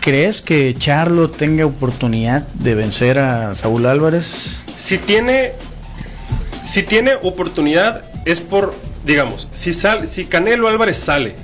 ¿crees 0.00 0.42
que 0.42 0.74
Charlo 0.76 1.30
tenga 1.30 1.64
oportunidad 1.64 2.44
de 2.54 2.74
vencer 2.74 3.20
a 3.20 3.54
Saúl 3.54 3.86
Álvarez? 3.86 4.58
Si 4.74 4.98
tiene, 4.98 5.52
si 6.64 6.82
tiene 6.82 7.12
oportunidad 7.22 8.02
es 8.24 8.40
por, 8.40 8.74
digamos, 9.04 9.48
si 9.52 9.72
sale, 9.72 10.06
si 10.06 10.26
Canelo 10.26 10.68
Álvarez 10.68 10.96
sale 10.96 11.34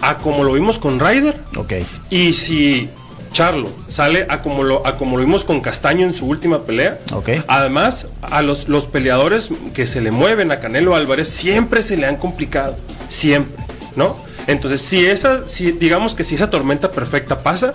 a 0.00 0.18
como 0.18 0.44
lo 0.44 0.52
vimos 0.54 0.78
con 0.78 0.98
Ryder 1.00 1.36
Ok. 1.56 1.72
y 2.10 2.32
si 2.32 2.88
Charlo 3.32 3.70
sale 3.88 4.26
a 4.28 4.42
como 4.42 4.62
lo, 4.62 4.86
a 4.86 4.96
como 4.96 5.16
lo 5.16 5.24
vimos 5.24 5.44
con 5.44 5.60
Castaño 5.60 6.04
en 6.04 6.12
su 6.12 6.26
última 6.26 6.64
pelea. 6.64 6.98
Ok. 7.14 7.30
Además, 7.48 8.06
a 8.20 8.42
los, 8.42 8.68
los 8.68 8.84
peleadores 8.86 9.48
que 9.72 9.86
se 9.86 10.02
le 10.02 10.10
mueven 10.10 10.50
a 10.52 10.60
Canelo 10.60 10.94
Álvarez 10.94 11.28
siempre 11.30 11.82
se 11.82 11.96
le 11.96 12.04
han 12.06 12.16
complicado. 12.16 12.76
Siempre, 13.08 13.64
¿no? 13.96 14.16
Entonces, 14.48 14.82
si 14.82 15.06
esa, 15.06 15.46
si 15.48 15.72
digamos 15.72 16.14
que 16.14 16.24
si 16.24 16.34
esa 16.34 16.50
tormenta 16.50 16.90
perfecta 16.90 17.42
pasa, 17.42 17.72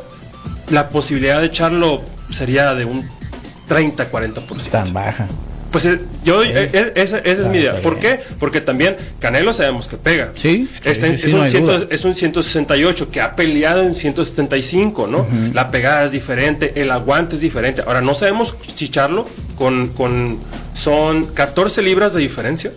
la 0.69 0.89
posibilidad 0.89 1.41
de 1.41 1.50
Charlo 1.50 2.01
sería 2.30 2.75
de 2.75 2.85
un 2.85 3.07
30-40%. 3.68 4.69
Tan 4.69 4.94
baja. 4.94 5.27
Pues 5.77 5.85
eh, 5.94 6.00
yo, 6.24 6.41
eh, 6.41 6.71
eh, 6.74 6.91
esa, 6.95 7.19
esa 7.19 7.44
es 7.44 7.47
mi 7.50 7.59
idea. 7.59 7.79
¿Por 7.83 8.00
bien. 8.00 8.18
qué? 8.18 8.24
Porque 8.39 8.62
también 8.62 8.97
Canelo 9.19 9.53
sabemos 9.53 9.88
que 9.88 9.95
pega. 9.95 10.31
Sí, 10.33 10.68
sí, 10.81 10.95
sí, 10.95 11.18
sí, 11.18 11.25
es, 11.27 11.31
no 11.31 11.38
un 11.38 11.44
hay 11.44 11.51
100 11.51 11.63
duda. 11.63 11.88
es 11.91 12.03
un 12.03 12.15
168 12.15 13.12
que 13.12 13.21
ha 13.21 13.35
peleado 13.35 13.83
en 13.83 13.94
175, 13.94 15.06
¿no? 15.06 15.27
La 15.53 15.69
pegada 15.69 16.06
es 16.06 16.12
diferente, 16.12 16.74
el 16.81 16.89
aguante 16.89 17.35
es 17.35 17.41
diferente. 17.41 17.83
Ahora, 17.85 18.01
no 18.01 18.15
sabemos 18.15 18.56
si 18.75 18.89
Charlo 18.89 19.27
con, 19.56 19.89
con 19.89 20.39
son 20.74 21.27
14 21.27 21.83
libras 21.83 22.13
de 22.13 22.21
diferencia, 22.21 22.71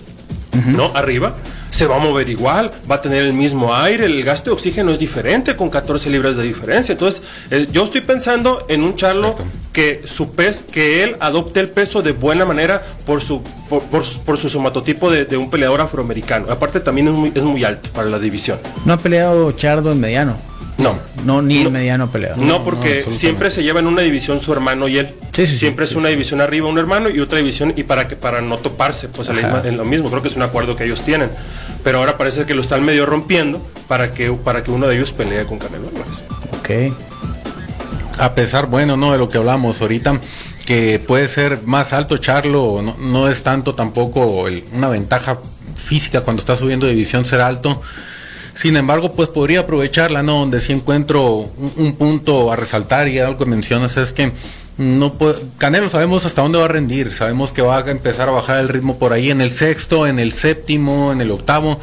¿no? 0.67 0.93
Arriba. 0.95 1.37
Se 1.71 1.87
va 1.87 1.97
a 1.97 1.99
mover 1.99 2.29
igual, 2.29 2.73
va 2.91 2.97
a 2.97 3.01
tener 3.01 3.23
el 3.23 3.33
mismo 3.33 3.75
aire, 3.75 4.05
el 4.07 4.23
gasto 4.23 4.51
de 4.51 4.55
oxígeno 4.55 4.91
es 4.93 4.99
diferente 4.99 5.57
con 5.57 5.71
14 5.71 6.11
libras 6.11 6.37
de 6.37 6.43
diferencia. 6.43 6.93
Entonces, 6.93 7.23
eh, 7.51 7.67
yo 7.73 7.85
estoy 7.85 8.01
pensando 8.03 8.65
en 8.69 8.83
un 8.83 8.97
Charlo 8.97 9.29
Exacto. 9.31 9.51
que 9.73 10.03
su 10.05 10.33
pez, 10.33 10.63
que 10.71 11.03
él 11.05 11.17
adopte 11.21 11.61
el 11.61 11.69
peso 11.71 12.03
de 12.03 12.13
buena 12.13 12.45
manera 12.45 12.83
por 13.07 13.23
su 13.23 13.43
por, 13.69 13.83
por 13.85 14.05
su- 14.05 14.21
por 14.21 14.37
su 14.37 14.51
somatotipo 14.51 15.11
de, 15.11 15.25
de 15.25 15.37
un 15.37 15.49
peleador 15.49 15.81
afroamericano. 15.81 16.51
Aparte 16.51 16.81
también 16.81 17.07
es 17.09 17.15
muy, 17.15 17.33
es 17.35 17.43
muy 17.45 17.63
alto 17.65 17.89
para 17.95 18.09
la 18.11 18.19
división. 18.19 18.59
No 18.85 18.93
ha 18.93 18.97
peleado 18.99 19.53
Chardo 19.53 19.93
en 19.93 20.01
mediano. 20.01 20.37
No. 20.81 20.99
No, 21.25 21.43
ni 21.43 21.61
No. 21.61 21.67
en 21.69 21.73
mediano 21.73 22.05
ha 22.05 22.11
peleado. 22.11 22.43
No, 22.43 22.65
porque 22.65 23.05
siempre 23.13 23.51
se 23.51 23.63
lleva 23.63 23.81
en 23.81 23.87
una 23.87 24.03
división 24.03 24.41
su 24.41 24.53
hermano 24.53 24.89
y 24.89 24.99
él. 24.99 25.15
Sí, 25.33 25.47
sí, 25.47 25.57
siempre 25.57 25.87
sí, 25.87 25.93
es 25.93 25.97
una 25.97 26.09
división 26.09 26.41
arriba 26.41 26.69
un 26.69 26.79
hermano 26.79 27.09
y 27.11 27.21
otra 27.21 27.39
división 27.39 27.73
y 27.77 27.83
para 27.85 28.09
que 28.09 28.17
para 28.17 28.41
no 28.41 28.59
toparse 28.59 29.09
pues 29.09 29.29
misma- 29.31 29.63
en 29.65 29.77
lo 29.77 29.85
mismo. 29.85 30.11
Creo 30.11 30.23
que 30.23 30.29
es 30.29 30.37
un 30.37 30.43
acuerdo 30.43 30.77
que 30.77 30.85
ellos 30.85 31.03
tienen. 31.03 31.31
Pero 31.85 31.99
ahora 31.99 32.17
parece 32.17 32.45
que 32.47 32.55
lo 32.55 32.63
están 32.63 32.85
medio 32.85 33.07
rompiendo 33.07 33.61
para 33.89 34.13
que 34.13 34.31
para 34.33 34.63
que 34.63 34.71
uno 34.71 34.87
de 34.89 34.97
ellos 34.97 35.13
pelee 35.13 35.45
con 35.45 35.59
Canelo 35.59 35.89
Álvarez. 35.89 36.23
Ok. 36.59 36.95
A 38.19 38.35
pesar, 38.35 38.67
bueno, 38.67 38.97
no 38.97 39.13
de 39.13 39.19
lo 39.19 39.29
que 39.31 39.39
hablamos 39.39 39.81
ahorita, 39.81 40.21
que 40.67 40.99
puede 40.99 41.27
ser 41.27 41.61
más 41.65 41.93
alto 41.95 42.19
Charlo, 42.19 42.83
no, 42.83 42.97
no 42.99 43.29
es 43.29 43.43
tanto 43.43 43.75
tampoco 43.75 44.47
el- 44.47 44.65
una 44.73 44.89
ventaja 44.91 45.39
física 45.75 46.21
cuando 46.21 46.41
está 46.41 46.55
subiendo 46.55 46.85
de 46.87 46.93
división 46.93 47.25
ser 47.25 47.41
alto. 47.41 47.81
Sin 48.61 48.77
embargo, 48.77 49.13
pues 49.13 49.31
podría 49.31 49.61
aprovecharla, 49.61 50.23
¿no? 50.23 50.41
Donde 50.41 50.61
sí 50.61 50.75
encuentro 50.75 51.49
un, 51.57 51.73
un 51.77 51.95
punto 51.95 52.53
a 52.53 52.57
resaltar 52.57 53.09
y 53.09 53.19
algo 53.19 53.39
que 53.39 53.47
mencionas 53.47 53.97
es 53.97 54.13
que 54.13 54.33
no 54.77 55.15
puede, 55.15 55.37
Canelo 55.57 55.89
sabemos 55.89 56.27
hasta 56.27 56.43
dónde 56.43 56.59
va 56.59 56.67
a 56.67 56.69
rendir, 56.69 57.15
sabemos 57.15 57.53
que 57.53 57.63
va 57.63 57.79
a 57.79 57.91
empezar 57.91 58.29
a 58.29 58.33
bajar 58.33 58.61
el 58.61 58.69
ritmo 58.69 58.99
por 58.99 59.15
ahí 59.15 59.31
en 59.31 59.41
el 59.41 59.51
sexto, 59.51 60.07
en 60.07 60.19
el 60.19 60.33
séptimo, 60.33 61.11
en 61.11 61.23
el 61.23 61.31
octavo. 61.31 61.81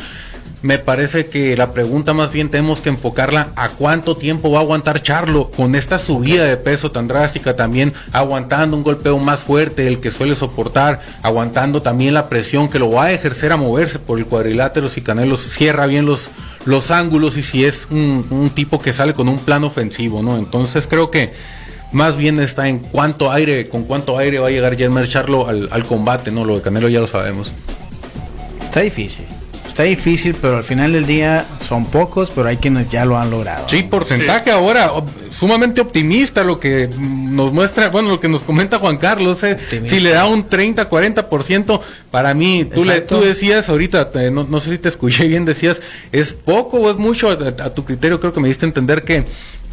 Me 0.64 0.80
parece 0.80 1.28
que 1.28 1.56
la 1.56 1.72
pregunta 1.72 2.14
más 2.14 2.32
bien 2.32 2.50
tenemos 2.50 2.82
que 2.82 2.90
enfocarla 2.90 3.50
a 3.56 3.70
cuánto 3.70 4.18
tiempo 4.18 4.50
va 4.50 4.58
a 4.58 4.62
aguantar 4.62 5.04
Charlo 5.04 5.52
con 5.52 5.76
esta 5.76 6.00
subida 6.00 6.46
de 6.46 6.58
peso 6.58 6.90
tan 6.90 7.08
drástica 7.08 7.56
también, 7.56 7.94
aguantando 8.12 8.76
un 8.76 8.82
golpeo 8.82 9.20
más 9.20 9.44
fuerte 9.44 9.84
del 9.84 10.00
que 10.00 10.10
suele 10.10 10.34
soportar, 10.34 11.00
aguantando 11.22 11.84
también 11.84 12.16
la 12.16 12.28
presión 12.28 12.70
que 12.70 12.80
lo 12.80 12.90
va 12.90 13.06
a 13.06 13.12
ejercer 13.12 13.52
a 13.52 13.58
moverse 13.58 14.00
por 14.00 14.18
el 14.18 14.26
cuadrilátero 14.26 14.90
si 14.90 15.02
Canelo 15.02 15.38
cierra 15.38 15.86
bien 15.86 16.08
los, 16.08 16.32
los 16.66 16.90
ángulos 16.90 17.38
y 17.38 17.44
si 17.44 17.64
es 17.64 17.88
un, 17.92 18.52
tipo 18.56 18.82
que 18.82 18.94
sale 18.94 19.14
con 19.14 19.30
un 19.30 19.38
plan 19.38 19.64
ofensivo, 19.64 20.24
¿no? 20.24 20.38
Entonces 20.38 20.88
creo 20.88 21.12
que 21.12 21.34
más 21.92 22.18
bien 22.18 22.40
está 22.40 22.68
en 22.68 22.80
cuánto 22.80 23.32
aire, 23.32 23.70
con 23.70 23.84
cuánto 23.84 24.18
aire 24.18 24.40
va 24.40 24.48
a 24.48 24.52
llegar 24.52 24.76
Jermer 24.76 25.08
Charlo 25.08 25.48
al, 25.48 25.70
al 25.72 25.86
combate, 25.86 26.32
¿no? 26.32 26.46
Lo 26.46 26.56
de 26.56 26.62
Canelo 26.64 26.90
ya 26.90 27.00
lo 27.00 27.08
sabemos. 27.08 27.52
Está 28.64 28.80
difícil. 28.80 29.37
Está 29.78 29.84
difícil, 29.84 30.36
pero 30.42 30.58
al 30.58 30.64
final 30.64 30.92
del 30.92 31.06
día 31.06 31.46
son 31.68 31.86
pocos, 31.86 32.32
pero 32.34 32.48
hay 32.48 32.58
quienes 32.58 32.90
ya 32.90 33.06
lo 33.06 33.16
han 33.20 33.30
logrado. 33.30 33.70
Sí, 33.70 33.84
porcentaje 33.84 34.50
ahora 34.50 34.92
sumamente 35.30 35.82
optimista 35.82 36.44
lo 36.44 36.60
que 36.60 36.90
nos 36.98 37.54
muestra, 37.54 37.90
bueno, 37.90 38.10
lo 38.10 38.20
que 38.20 38.28
nos 38.28 38.44
comenta 38.44 38.80
Juan 38.80 38.98
Carlos, 38.98 39.44
eh, 39.44 39.56
si 39.86 40.00
le 40.00 40.10
da 40.10 40.26
un 40.26 40.48
30, 40.48 40.90
40%, 40.90 41.80
para 42.10 42.34
mí, 42.34 42.68
tú, 42.74 42.86
le, 42.86 43.02
tú 43.02 43.22
decías 43.22 43.70
ahorita, 43.70 44.10
eh, 44.16 44.32
no, 44.32 44.48
no 44.50 44.60
sé 44.60 44.72
si 44.72 44.80
te 44.80 44.90
escuché 44.90 45.28
bien, 45.28 45.46
decías, 45.46 45.80
¿es 46.12 46.34
poco 46.34 46.78
o 46.78 46.90
es 46.90 46.98
mucho? 46.98 47.30
A, 47.30 47.34
a 47.34 47.70
tu 47.70 47.86
criterio 47.86 48.20
creo 48.20 48.34
que 48.34 48.40
me 48.40 48.48
diste 48.48 48.66
a 48.66 48.70
entender 48.70 49.04
que, 49.04 49.26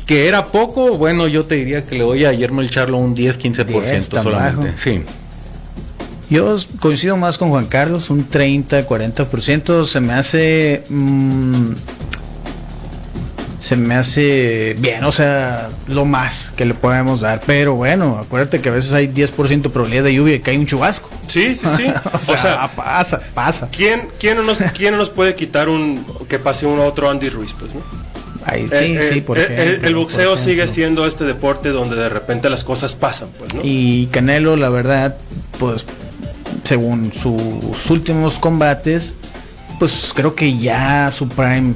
que 0.04 0.28
era 0.28 0.44
poco, 0.44 0.98
bueno, 0.98 1.28
yo 1.28 1.46
te 1.46 1.54
diría 1.54 1.86
que 1.86 1.94
le 1.94 2.04
doy 2.04 2.26
a 2.26 2.32
Guillermo 2.32 2.60
el 2.60 2.68
Charlo 2.68 2.98
un 2.98 3.14
10, 3.14 3.40
15% 3.40 3.64
10, 3.64 4.08
tan 4.10 4.22
solamente. 4.22 4.66
bajo. 4.66 4.78
Sí. 4.78 5.00
Yo 6.30 6.56
coincido 6.80 7.16
más 7.16 7.38
con 7.38 7.50
Juan 7.50 7.66
Carlos, 7.66 8.10
un 8.10 8.28
30, 8.28 8.86
40% 8.86 9.86
se 9.86 10.00
me 10.00 10.14
hace... 10.14 10.82
mm, 10.88 11.72
se 13.64 13.76
me 13.76 13.94
hace 13.94 14.76
bien, 14.78 15.04
o 15.04 15.10
sea, 15.10 15.70
lo 15.86 16.04
más 16.04 16.52
que 16.54 16.66
le 16.66 16.74
podemos 16.74 17.22
dar. 17.22 17.40
Pero 17.46 17.74
bueno, 17.74 18.18
acuérdate 18.18 18.60
que 18.60 18.68
a 18.68 18.72
veces 18.72 18.92
hay 18.92 19.08
10% 19.08 19.70
probabilidad 19.70 20.04
de 20.04 20.12
lluvia 20.12 20.34
y 20.34 20.40
cae 20.40 20.58
un 20.58 20.66
chubasco. 20.66 21.08
Sí, 21.28 21.54
sí, 21.54 21.66
sí. 21.74 21.86
o, 22.12 22.18
sea, 22.18 22.34
o 22.34 22.36
sea, 22.36 22.70
pasa, 22.76 23.22
pasa. 23.32 23.68
¿quién, 23.72 24.08
quién, 24.20 24.36
no 24.36 24.42
nos, 24.42 24.58
¿quién 24.58 24.92
no 24.92 24.98
nos 24.98 25.08
puede 25.08 25.34
quitar 25.34 25.70
un 25.70 26.04
que 26.28 26.38
pase 26.38 26.66
un 26.66 26.78
otro 26.78 27.08
Andy 27.08 27.30
Ruiz, 27.30 27.54
pues, 27.58 27.74
no? 27.74 27.80
Ahí, 28.44 28.68
sí, 28.68 28.74
Eh, 28.74 29.08
sí, 29.10 29.18
eh, 29.20 29.22
por 29.22 29.38
eh, 29.38 29.44
ejemplo, 29.44 29.88
el, 29.88 29.94
boxeo 29.94 30.36
sigue 30.36 30.68
siendo 30.68 31.06
este 31.06 31.24
deporte 31.24 31.70
donde 31.70 31.96
de 31.96 32.10
repente 32.10 32.50
las 32.50 32.64
cosas 32.64 32.94
pasan, 32.94 33.30
pues, 33.38 33.54
¿no? 33.54 33.62
Y 33.64 34.08
Canelo, 34.12 34.58
la 34.58 34.68
verdad, 34.68 35.16
pues 35.58 35.86
según 36.64 37.12
sus 37.12 37.90
últimos 37.90 38.38
combates, 38.38 39.14
pues 39.78 40.12
creo 40.14 40.34
que 40.34 40.56
ya 40.56 41.10
su 41.12 41.28
prime 41.28 41.74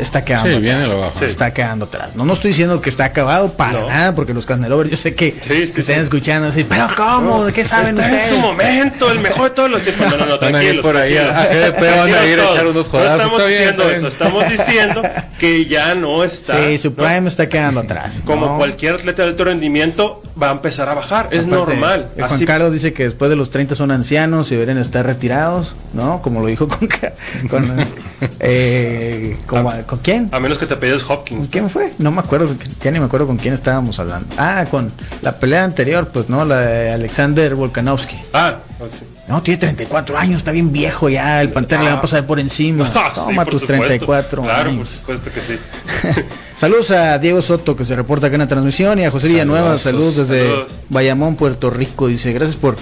está 0.00 0.24
quedando 0.24 0.50
Sí, 0.56 0.60
viene 0.60 0.82
atrás. 0.82 0.90
lo 0.90 1.00
bajo. 1.00 1.18
Sí. 1.18 1.24
Está 1.24 1.52
quedando 1.54 1.84
atrás. 1.86 2.10
No, 2.16 2.24
no 2.24 2.32
estoy 2.32 2.48
diciendo 2.50 2.80
que 2.80 2.90
está 2.90 3.04
acabado 3.06 3.52
para 3.54 3.80
No. 3.80 3.88
nada, 3.88 4.14
porque 4.14 4.34
los 4.34 4.46
Canelovers 4.46 4.90
yo 4.90 4.96
sé 4.96 5.14
que, 5.14 5.32
Sí, 5.40 5.48
que 5.48 5.62
están 5.64 5.84
sí. 5.84 5.92
escuchando 6.02 6.48
así, 6.48 6.64
pero 6.64 6.88
¿cómo? 6.96 7.44
¿De 7.44 7.52
qué 7.52 7.64
saben 7.64 7.90
Está 7.98 8.08
en 8.08 8.14
ustedes? 8.14 8.34
su 8.34 8.40
momento, 8.40 9.10
el 9.10 9.18
mejor 9.20 9.50
de 9.50 9.54
todos 9.56 9.70
los 9.70 9.82
tiempos. 9.82 10.06
No, 10.10 10.16
no, 10.16 10.26
no, 10.26 10.38
Van 10.38 10.54
a 10.54 10.62
ir 10.62 10.80
tranquilos. 10.80 10.86
por 10.86 10.96
ahí 10.96 11.16
a- 11.16 11.32
tranquilos. 11.32 11.64
a 11.64 11.70
GDP, 11.70 11.80
van 11.96 12.14
a 12.14 12.26
ir 12.26 12.40
a 12.40 12.44
echar 12.52 12.66
unos 12.66 12.88
jodazos, 12.88 13.10
No 13.18 13.22
estamos 13.24 13.38
bien, 13.46 13.58
diciendo 13.58 13.90
eso, 13.90 14.06
estamos 14.08 14.48
diciendo 14.50 15.02
que 15.38 15.66
ya 15.66 15.94
no 15.94 16.24
está. 16.24 16.56
Sí, 16.66 16.78
su 16.78 16.90
¿no? 16.90 16.96
prime 16.96 17.28
está 17.28 17.48
quedando 17.48 17.80
atrás. 17.80 18.22
Como 18.24 18.46
¿no? 18.46 18.56
cualquier 18.58 18.94
atleta 18.94 19.22
de 19.22 19.28
alto 19.28 19.44
rendimiento, 19.44 20.22
va 20.40 20.48
a 20.48 20.52
empezar 20.52 20.88
a 20.88 20.94
bajar. 20.94 21.28
Es 21.30 21.46
Aparte, 21.46 21.50
normal. 21.74 22.08
eh, 22.16 22.20
Juan 22.22 22.32
Así- 22.32 22.44
Carlos 22.46 22.72
dice 22.72 22.92
que 22.92 23.04
después 23.04 23.28
de 23.28 23.36
los 23.36 23.50
30 23.50 23.74
son 23.74 23.90
ancianos 23.90 24.48
y 24.50 24.54
deberían 24.54 24.78
estar 24.78 25.04
retirados, 25.06 25.74
¿no? 25.92 26.20
Como 26.22 26.40
lo 26.40 26.46
dijo 26.46 26.66
con... 26.68 26.88
con, 27.50 27.70
eh, 28.40 29.36
como- 29.46 29.72
¿con 29.90 29.98
quién? 29.98 30.28
a 30.30 30.38
menos 30.38 30.56
que 30.56 30.66
te 30.66 30.76
¿Con 30.76 31.00
Hopkins. 31.08 31.48
quién 31.48 31.68
fue? 31.68 31.92
No 31.98 32.12
me 32.12 32.20
acuerdo, 32.20 32.54
ya 32.80 32.92
ni 32.92 33.00
me 33.00 33.06
acuerdo 33.06 33.26
con 33.26 33.36
quién 33.36 33.52
estábamos 33.52 33.98
hablando. 33.98 34.28
Ah, 34.38 34.64
con 34.70 34.92
la 35.20 35.36
pelea 35.36 35.64
anterior, 35.64 36.08
pues 36.12 36.28
no, 36.28 36.44
la 36.44 36.60
de 36.60 36.92
Alexander 36.92 37.56
Volkanovski. 37.56 38.16
Ah, 38.32 38.58
sí. 38.90 39.04
No, 39.26 39.42
tiene 39.42 39.58
34 39.58 40.16
años, 40.16 40.36
está 40.36 40.52
bien 40.52 40.70
viejo 40.70 41.08
ya, 41.08 41.40
el 41.42 41.50
Pantera 41.50 41.82
le 41.82 41.90
va 41.90 41.96
a 41.96 42.00
pasar 42.00 42.24
por 42.24 42.38
encima. 42.38 42.88
Ah, 43.00 43.12
sí, 43.14 43.20
Toma 43.26 43.44
por 43.44 43.52
tus 43.52 43.62
supuesto. 43.62 43.86
34 43.86 44.42
Claro, 44.42 44.76
por 44.76 44.86
supuesto 44.86 45.30
que 45.32 45.40
sí. 45.40 45.58
Saludos 46.56 46.90
a 46.92 47.18
Diego 47.18 47.42
Soto 47.42 47.74
que 47.74 47.84
se 47.84 47.96
reporta 47.96 48.28
acá 48.28 48.36
en 48.36 48.40
la 48.42 48.46
transmisión 48.46 48.98
y 49.00 49.04
a 49.04 49.10
José 49.10 49.28
Villanueva, 49.28 49.76
Saludazos, 49.78 49.82
saludos 50.14 50.16
desde 50.28 50.46
saludos. 50.48 50.80
Bayamón, 50.88 51.34
Puerto 51.36 51.70
Rico. 51.70 52.06
Dice, 52.06 52.32
gracias 52.32 52.56
por 52.56 52.76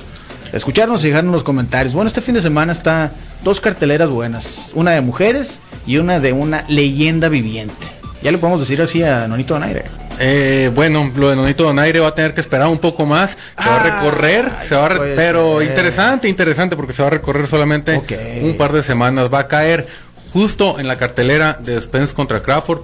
escucharnos 0.53 1.05
y 1.05 1.09
dejarnos 1.09 1.33
los 1.33 1.45
comentarios. 1.45 1.95
Bueno, 1.95 2.09
este 2.09 2.21
fin 2.21 2.35
de 2.35 2.43
semana 2.43 2.73
está 2.73 3.13
dos 3.43 3.61
carteleras 3.61 4.11
buenas, 4.11 4.73
una 4.75 4.93
de 4.93 5.01
mujeres 5.01 5.61
y 5.87 5.99
una 5.99 6.21
de 6.21 6.33
una 6.33 6.65
leyenda 6.69 7.29
viviente. 7.29 7.75
Ya 8.23 8.33
le 8.33 8.39
podemos 8.39 8.61
decir 8.61 8.83
así 8.83 9.03
a 9.03 9.29
Nonito 9.29 9.55
Donaire. 9.55 9.85
Eh, 10.19 10.73
bueno, 10.75 11.13
lo 11.15 11.31
de 11.31 11.37
Nonito 11.37 11.63
Donaire 11.63 12.01
va 12.01 12.09
a 12.09 12.15
tener 12.15 12.35
que 12.35 12.41
esperar 12.41 12.67
un 12.67 12.79
poco 12.79 13.07
más. 13.07 13.37
Se 13.57 13.69
va 13.69 13.77
a 13.77 13.81
Ah, 13.81 13.83
recorrer, 14.01 14.51
se 14.69 14.75
va 14.75 14.87
a 14.87 14.89
re- 14.89 15.15
pero 15.15 15.61
ser. 15.61 15.69
interesante, 15.69 16.29
interesante 16.29 16.75
porque 16.75 16.93
se 16.93 17.03
va 17.03 17.07
a 17.09 17.11
recorrer 17.13 17.47
solamente 17.47 17.97
un 18.43 18.57
par 18.57 18.73
de 18.73 18.83
semanas. 18.83 19.33
Va 19.33 19.39
a 19.41 19.47
caer 19.47 19.87
justo 20.33 20.81
en 20.81 20.89
la 20.89 20.97
cartelera 20.97 21.57
de 21.63 21.81
Spence 21.81 22.13
contra 22.15 22.43
Crawford. 22.43 22.81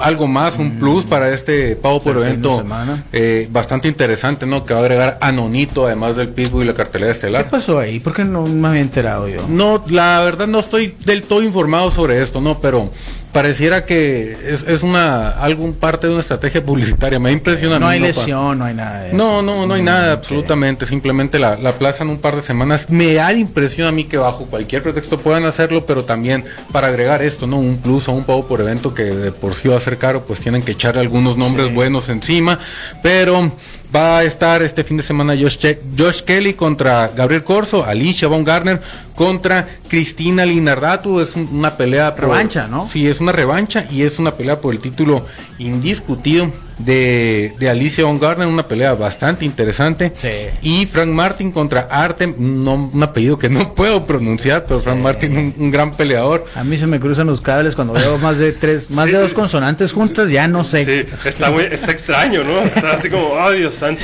Algo 0.00 0.26
más, 0.26 0.58
un 0.58 0.78
plus 0.78 1.04
para 1.04 1.28
este 1.34 1.76
pago 1.76 2.02
por 2.02 2.14
Mm. 2.16 2.18
Evento 2.22 2.64
eh, 3.12 3.48
bastante 3.50 3.88
interesante, 3.88 4.46
¿no? 4.46 4.64
Que 4.64 4.72
va 4.74 4.80
a 4.80 4.82
agregar 4.82 5.18
a 5.20 5.30
Nonito, 5.32 5.86
además 5.86 6.16
del 6.16 6.28
Pitbull 6.28 6.64
y 6.64 6.66
la 6.66 6.74
cartelera 6.74 7.10
¿Qué 7.12 7.16
estelar. 7.16 7.50
pasó 7.50 7.78
ahí? 7.78 8.00
¿Por 8.00 8.14
qué 8.14 8.24
no 8.24 8.46
me 8.46 8.68
había 8.68 8.80
enterado 8.80 9.28
yo? 9.28 9.44
No, 9.48 9.82
la 9.88 10.20
verdad 10.20 10.46
no 10.46 10.58
estoy 10.60 10.94
del 11.04 11.22
todo 11.24 11.42
informado 11.42 11.90
sobre 11.90 12.22
esto, 12.22 12.40
¿no? 12.40 12.58
Pero 12.60 12.90
pareciera 13.34 13.84
que 13.84 14.32
es, 14.48 14.62
es 14.62 14.82
una 14.82 15.28
algún 15.30 15.74
parte 15.74 16.06
de 16.06 16.12
una 16.14 16.22
estrategia 16.22 16.64
publicitaria. 16.64 17.18
Me 17.18 17.30
impresiona. 17.32 17.76
a 17.76 17.78
No 17.78 17.88
hay 17.88 18.00
lesión, 18.00 18.58
no 18.58 18.64
hay 18.64 18.74
nada 18.74 19.00
de 19.02 19.08
eso. 19.08 19.16
No, 19.18 19.42
no, 19.42 19.66
no 19.66 19.74
hay 19.74 19.82
Mm, 19.82 19.84
nada, 19.84 20.12
absolutamente. 20.12 20.86
Simplemente 20.86 21.38
la, 21.38 21.56
la 21.56 21.70
aplazan 21.70 22.08
un 22.08 22.18
par 22.18 22.36
de 22.36 22.42
semanas. 22.42 22.86
Me 22.88 23.12
da 23.14 23.30
la 23.30 23.38
impresión 23.38 23.86
a 23.88 23.92
mí 23.92 24.04
que 24.04 24.16
bajo 24.16 24.46
cualquier 24.46 24.82
pretexto 24.82 25.18
puedan 25.18 25.44
hacerlo, 25.44 25.84
pero 25.84 26.04
también 26.04 26.44
para 26.72 26.86
agregar 26.86 27.22
esto, 27.22 27.46
¿no? 27.46 27.58
Un 27.58 27.76
plus 27.78 28.08
o 28.08 28.12
un 28.12 28.24
pago 28.24 28.46
por 28.46 28.60
evento 28.62 28.94
que 28.94 29.02
de 29.04 29.32
por 29.32 29.54
sí 29.54 29.68
va 29.68 29.76
a 29.76 29.80
ser 29.80 29.98
caro, 29.98 30.24
pues 30.24 30.40
tienen 30.40 30.62
que 30.62 30.72
echarle 30.72 31.00
algunos 31.02 31.36
nombres 31.36 31.66
Sí. 31.66 31.72
buenos 31.74 32.08
encima. 32.08 32.58
Pero 33.02 33.52
va 33.94 34.18
a 34.18 34.24
estar 34.24 34.62
este 34.62 34.82
fin 34.84 34.96
de 34.96 35.02
semana 35.02 35.34
Josh, 35.38 35.56
Che- 35.58 35.80
Josh 35.96 36.22
Kelly 36.22 36.54
contra 36.54 37.08
Gabriel 37.08 37.44
Corso, 37.44 37.84
Alicia 37.84 38.28
Von 38.28 38.42
Garner 38.44 38.80
contra 39.14 39.66
Cristina 39.88 40.44
Linardatu. 40.44 41.20
Es 41.20 41.36
un- 41.36 41.48
una 41.52 41.76
pelea 41.76 42.14
por- 42.14 42.24
Revancha, 42.24 42.66
¿no? 42.66 42.86
Sí, 42.88 43.06
es 43.06 43.20
una 43.20 43.32
revancha 43.32 43.86
y 43.90 44.02
es 44.02 44.18
una 44.18 44.34
pelea 44.34 44.60
por 44.60 44.74
el 44.74 44.80
título 44.80 45.26
indiscutido 45.58 46.50
de, 46.78 47.54
de 47.58 47.68
Alicia 47.70 48.04
Von 48.04 48.18
Garner, 48.18 48.46
una 48.46 48.66
pelea 48.66 48.94
bastante 48.94 49.44
interesante. 49.44 50.12
Sí. 50.16 50.28
Y 50.62 50.86
Frank 50.86 51.08
Martin 51.10 51.52
contra 51.52 51.82
Artem, 51.90 52.34
no, 52.38 52.90
un 52.92 53.02
apellido 53.02 53.38
que 53.38 53.48
no 53.48 53.74
puedo 53.74 54.06
pronunciar, 54.06 54.64
pero 54.66 54.80
Frank 54.80 54.98
Martin, 54.98 55.36
un, 55.36 55.54
un 55.56 55.70
gran 55.70 55.92
peleador. 55.94 56.44
A 56.54 56.64
mí 56.64 56.76
se 56.76 56.86
me 56.86 56.98
cruzan 57.00 57.26
los 57.26 57.40
cables 57.40 57.74
cuando 57.74 57.92
veo 57.94 58.18
más 58.18 58.38
de 58.38 58.52
tres, 58.52 58.90
más 58.92 59.06
Sí. 59.06 59.12
de 59.12 59.18
dos 59.18 59.34
consonantes 59.34 59.92
juntas, 59.92 60.30
ya 60.30 60.48
no 60.48 60.64
sé. 60.64 60.84
Sí, 60.84 61.12
está, 61.24 61.50
muy, 61.50 61.64
está 61.64 61.90
extraño, 61.92 62.42
¿no? 62.44 62.60
Está 62.60 62.92
así 62.92 63.08
como, 63.10 63.38
ay 63.40 63.58
Dios 63.60 63.74
santo. 63.74 64.02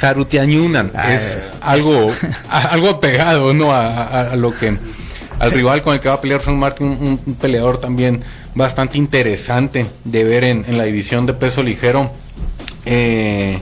Harutianyunan 0.00 0.92
Ah, 0.94 1.12
es 1.14 1.52
algo, 1.60 2.10
a- 2.50 2.68
algo 2.68 2.88
apegado 2.88 3.52
¿no? 3.54 3.72
A, 3.72 3.86
a- 4.04 4.30
a 4.32 4.36
lo 4.36 4.56
que 4.56 4.76
al 5.38 5.50
rival 5.50 5.82
con 5.82 5.94
el 5.94 6.00
que 6.00 6.08
va 6.08 6.16
a 6.16 6.20
pelear 6.20 6.40
Frank 6.40 6.56
Martin, 6.56 6.86
un, 6.86 7.34
peleador 7.34 7.78
también 7.78 8.20
bastante 8.54 8.98
interesante 8.98 9.86
de 10.04 10.24
ver 10.24 10.44
en, 10.44 10.76
la 10.76 10.84
división 10.84 11.26
de 11.26 11.34
peso 11.34 11.62
ligero. 11.62 12.10
Eh, 12.84 13.60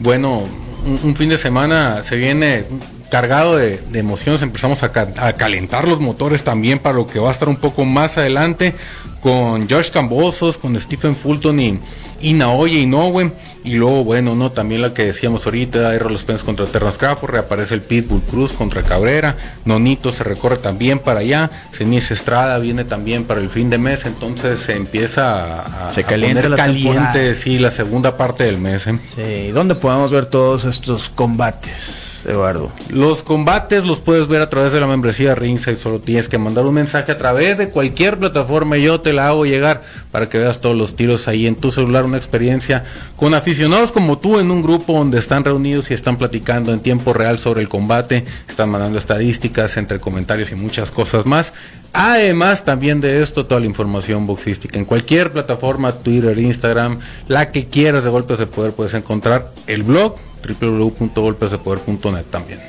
bueno, 0.00 0.48
un, 0.84 1.16
fin 1.16 1.28
de 1.28 1.38
semana 1.38 2.02
se 2.02 2.16
viene 2.16 2.64
cargado 3.10 3.56
de, 3.56 3.82
emociones, 3.94 4.42
empezamos 4.42 4.82
a 4.82 4.92
calentar 5.34 5.88
los 5.88 6.00
motores 6.00 6.44
también 6.44 6.78
para 6.78 6.96
lo 6.96 7.06
que 7.06 7.18
va 7.18 7.28
a 7.28 7.32
estar 7.32 7.48
un 7.48 7.56
poco 7.56 7.84
más 7.84 8.18
adelante 8.18 8.74
con 9.20 9.68
George 9.68 9.90
Cambosos, 9.90 10.58
con 10.58 10.80
Stephen 10.80 11.16
Fulton 11.16 11.60
y, 11.60 11.80
y 12.20 12.32
Naoya 12.34 12.78
Inoue. 12.78 13.32
Y 13.64 13.74
luego, 13.74 14.02
bueno, 14.02 14.34
no 14.34 14.50
también 14.50 14.80
la 14.80 14.94
que 14.94 15.04
decíamos 15.04 15.44
ahorita, 15.44 15.94
Errol 15.94 16.16
Spence 16.16 16.44
contra 16.44 16.64
Terrence 16.66 16.96
Crawford, 16.96 17.32
reaparece 17.32 17.74
el 17.74 17.82
Pitbull 17.82 18.22
Cruz 18.22 18.52
contra 18.52 18.82
Cabrera, 18.82 19.36
Nonito 19.66 20.10
se 20.10 20.24
recorre 20.24 20.56
también 20.56 21.00
para 21.00 21.20
allá, 21.20 21.50
Cenis 21.72 22.10
Estrada 22.10 22.58
viene 22.60 22.84
también 22.84 23.24
para 23.24 23.40
el 23.40 23.50
fin 23.50 23.68
de 23.68 23.76
mes, 23.76 24.06
entonces 24.06 24.60
se 24.60 24.74
empieza 24.74 25.88
a, 25.88 25.92
Se 25.92 26.00
a 26.02 26.06
poner 26.06 26.48
la 26.48 26.56
caliente, 26.56 27.34
sí, 27.34 27.58
la 27.58 27.70
segunda 27.70 28.16
parte 28.16 28.44
del 28.44 28.58
mes. 28.58 28.86
¿eh? 28.86 28.98
Sí, 29.04 29.50
¿dónde 29.50 29.74
podemos 29.74 30.12
ver 30.12 30.26
todos 30.26 30.64
estos 30.64 31.10
combates, 31.10 32.22
Eduardo? 32.26 32.72
Los 32.88 33.22
combates 33.22 33.84
los 33.84 34.00
puedes 34.00 34.28
ver 34.28 34.40
a 34.40 34.48
través 34.48 34.72
de 34.72 34.80
la 34.80 34.86
membresía 34.86 35.34
Ringside, 35.34 35.76
solo 35.76 36.00
tienes 36.00 36.28
que 36.28 36.38
mandar 36.38 36.64
un 36.64 36.74
mensaje 36.74 37.12
a 37.12 37.18
través 37.18 37.58
de 37.58 37.68
cualquier 37.68 38.18
plataforma 38.18 38.78
y 38.78 38.84
yo 38.84 39.00
te 39.00 39.07
la 39.12 39.28
hago 39.28 39.46
llegar 39.46 39.82
para 40.10 40.28
que 40.28 40.38
veas 40.38 40.60
todos 40.60 40.76
los 40.76 40.96
tiros 40.96 41.28
ahí 41.28 41.46
en 41.46 41.54
tu 41.56 41.70
celular, 41.70 42.04
una 42.04 42.16
experiencia 42.16 42.84
con 43.16 43.34
aficionados 43.34 43.92
como 43.92 44.18
tú 44.18 44.38
en 44.38 44.50
un 44.50 44.62
grupo 44.62 44.94
donde 44.94 45.18
están 45.18 45.44
reunidos 45.44 45.90
y 45.90 45.94
están 45.94 46.16
platicando 46.16 46.72
en 46.72 46.80
tiempo 46.80 47.12
real 47.12 47.38
sobre 47.38 47.60
el 47.60 47.68
combate, 47.68 48.24
están 48.48 48.70
mandando 48.70 48.98
estadísticas 48.98 49.76
entre 49.76 50.00
comentarios 50.00 50.50
y 50.52 50.54
muchas 50.54 50.90
cosas 50.90 51.26
más. 51.26 51.52
Además 51.92 52.64
también 52.64 53.00
de 53.00 53.22
esto 53.22 53.46
toda 53.46 53.60
la 53.60 53.66
información 53.66 54.26
boxística 54.26 54.78
en 54.78 54.84
cualquier 54.84 55.32
plataforma, 55.32 55.92
Twitter, 55.92 56.38
Instagram, 56.38 57.00
la 57.28 57.50
que 57.50 57.66
quieras 57.66 58.04
de 58.04 58.10
Golpes 58.10 58.38
de 58.38 58.46
Poder 58.46 58.72
puedes 58.72 58.94
encontrar 58.94 59.52
el 59.66 59.82
blog 59.82 60.16
www.golpesdepoder.net 60.60 62.24
también. 62.30 62.60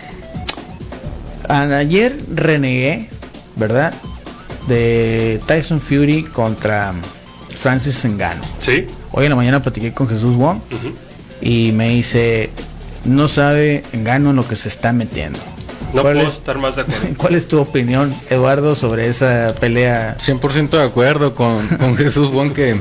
Ayer 1.48 2.15
renegué, 2.34 3.10
¿verdad? 3.55 3.93
De 4.70 5.42
Tyson 5.48 5.82
Fury 5.82 6.24
contra 6.24 6.94
Francis 7.60 8.06
Ngannou. 8.06 8.46
Sí. 8.60 8.86
Hoy 9.12 9.26
en 9.26 9.32
la 9.32 9.36
mañana 9.36 9.62
platiqué 9.62 9.92
con 9.94 10.08
Jesús 10.08 10.36
Wong 10.38 10.60
y 11.42 11.72
me 11.74 11.90
dice, 11.90 12.50
no 13.04 13.28
sabe 13.28 13.84
Ngannou 13.94 14.30
en 14.30 14.36
lo 14.38 14.48
que 14.48 14.56
se 14.56 14.70
está 14.70 14.94
metiendo. 14.94 15.40
No 15.94 16.04
¿Cuál 16.04 16.14
puedo 16.18 16.28
es- 16.28 16.36
estar 16.36 16.58
más 16.60 16.76
de 16.76 16.84
acuerdo. 16.84 17.08
¿Cuál 17.18 17.36
es 17.36 17.48
tu 17.48 17.60
opinión, 17.60 18.14
Eduardo, 18.30 18.76
sobre 18.76 19.08
esa 19.08 19.56
pelea? 19.60 20.16
100% 20.20 20.70
de 20.70 20.84
acuerdo 20.84 21.34
con, 21.34 21.68
con 21.68 21.96
Jesús 21.98 22.28
Juan 22.28 22.52
que 22.52 22.80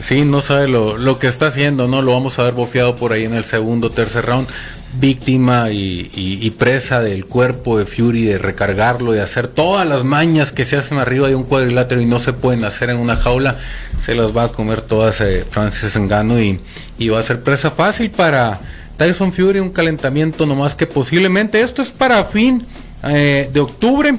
sí, 0.00 0.26
no 0.26 0.42
sabe 0.42 0.68
lo, 0.68 0.98
lo 0.98 1.18
que 1.18 1.26
está 1.28 1.46
haciendo, 1.46 1.88
¿no? 1.88 2.02
Lo 2.02 2.12
vamos 2.12 2.38
a 2.38 2.42
ver 2.42 2.52
bofeado 2.52 2.96
por 2.96 3.12
ahí 3.12 3.24
en 3.24 3.32
el 3.34 3.44
segundo, 3.44 3.88
tercer 3.88 4.26
round. 4.26 4.46
Víctima 4.96 5.70
y, 5.70 6.54
presa 6.58 7.00
del 7.00 7.26
cuerpo 7.26 7.78
de 7.78 7.86
Fury, 7.86 8.24
de 8.24 8.38
recargarlo, 8.38 9.12
de 9.12 9.20
hacer 9.20 9.48
todas 9.48 9.86
las 9.86 10.04
mañas 10.04 10.52
que 10.52 10.64
se 10.64 10.76
hacen 10.76 10.98
arriba 10.98 11.28
de 11.28 11.34
un 11.34 11.44
cuadrilátero 11.44 12.00
y 12.00 12.06
no 12.06 12.18
se 12.18 12.32
pueden 12.32 12.64
hacer 12.64 12.90
en 12.90 12.98
una 12.98 13.16
jaula, 13.16 13.58
se 14.00 14.14
las 14.14 14.36
va 14.36 14.44
a 14.44 14.48
comer 14.52 14.80
todas 14.80 15.20
eh, 15.20 15.44
Francis 15.48 15.96
Engano 15.96 16.40
y, 16.40 16.60
y 16.98 17.08
va 17.08 17.20
a 17.20 17.22
ser 17.22 17.42
presa 17.42 17.70
fácil 17.70 18.10
para 18.10 18.60
Tyson 18.96 19.32
Fury, 19.32 19.58
un 19.58 19.70
calentamiento 19.70 20.46
nomás 20.46 20.74
que 20.74 20.86
posiblemente 20.86 21.60
esto 21.60 21.82
es 21.82 21.90
para 21.90 22.24
fin 22.24 22.64
eh, 23.02 23.50
de 23.52 23.60
octubre. 23.60 24.14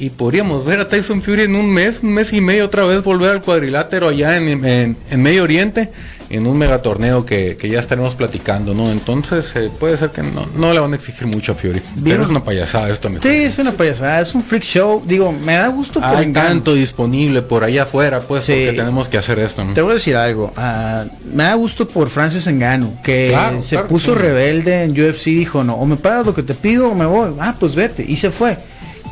Y 0.00 0.10
podríamos 0.10 0.64
ver 0.64 0.78
a 0.78 0.86
Tyson 0.86 1.20
Fury 1.22 1.42
en 1.42 1.56
un 1.56 1.68
mes, 1.70 2.00
un 2.04 2.12
mes 2.14 2.32
y 2.32 2.40
medio 2.40 2.66
otra 2.66 2.84
vez 2.84 3.02
volver 3.02 3.30
al 3.30 3.42
cuadrilátero 3.42 4.08
allá 4.08 4.36
en, 4.36 4.64
en- 4.64 4.96
en 5.10 5.22
Medio 5.22 5.42
Oriente, 5.42 5.90
en 6.30 6.46
un 6.46 6.56
megatorneo 6.56 7.26
que, 7.26 7.56
que 7.56 7.68
ya 7.68 7.80
estaremos 7.80 8.14
platicando, 8.14 8.74
¿no? 8.74 8.92
Entonces 8.92 9.50
eh, 9.56 9.70
puede 9.80 9.96
ser 9.96 10.10
que 10.10 10.22
no, 10.22 10.46
no 10.56 10.72
le 10.72 10.78
van 10.78 10.92
a 10.92 10.94
exigir 10.96 11.26
mucho 11.26 11.50
a 11.50 11.54
Fury. 11.56 11.82
Pero 12.04 12.22
es 12.22 12.28
una 12.28 12.44
payasada 12.44 12.88
esto, 12.90 13.08
Sí, 13.22 13.28
es 13.28 13.58
una 13.58 13.72
payasada, 13.72 14.20
es 14.20 14.32
un 14.36 14.44
freak 14.44 14.62
show. 14.62 15.02
Digo, 15.04 15.32
me 15.32 15.54
da 15.54 15.66
gusto 15.66 16.00
por 16.00 16.14
Hay 16.16 16.32
tanto 16.32 16.74
disponible 16.74 17.42
por 17.42 17.64
allá 17.64 17.82
afuera, 17.82 18.20
pues, 18.20 18.44
Sí. 18.44 18.52
porque 18.52 18.74
tenemos 18.78 19.08
que 19.08 19.18
hacer 19.18 19.40
esto, 19.40 19.64
¿no? 19.64 19.72
Te 19.74 19.82
voy 19.82 19.92
a 19.92 19.94
decir 19.94 20.14
algo. 20.14 20.52
ah, 20.56 21.06
me 21.34 21.42
da 21.42 21.54
gusto 21.54 21.88
por 21.88 22.08
Francis 22.08 22.46
Engano, 22.46 22.92
que 23.02 23.30
Claro, 23.30 23.62
se 23.62 23.74
claro, 23.74 23.88
puso 23.88 24.12
sí. 24.12 24.18
rebelde 24.18 24.82
en 24.84 24.92
UFC. 24.92 25.24
Dijo, 25.30 25.64
no, 25.64 25.74
o 25.74 25.86
me 25.86 25.96
pagas 25.96 26.24
lo 26.24 26.34
que 26.34 26.44
te 26.44 26.54
pido 26.54 26.88
o 26.90 26.94
me 26.94 27.06
voy. 27.06 27.32
Ah, 27.40 27.56
pues 27.58 27.74
vete. 27.74 28.04
Y 28.06 28.16
se 28.16 28.30
fue. 28.30 28.58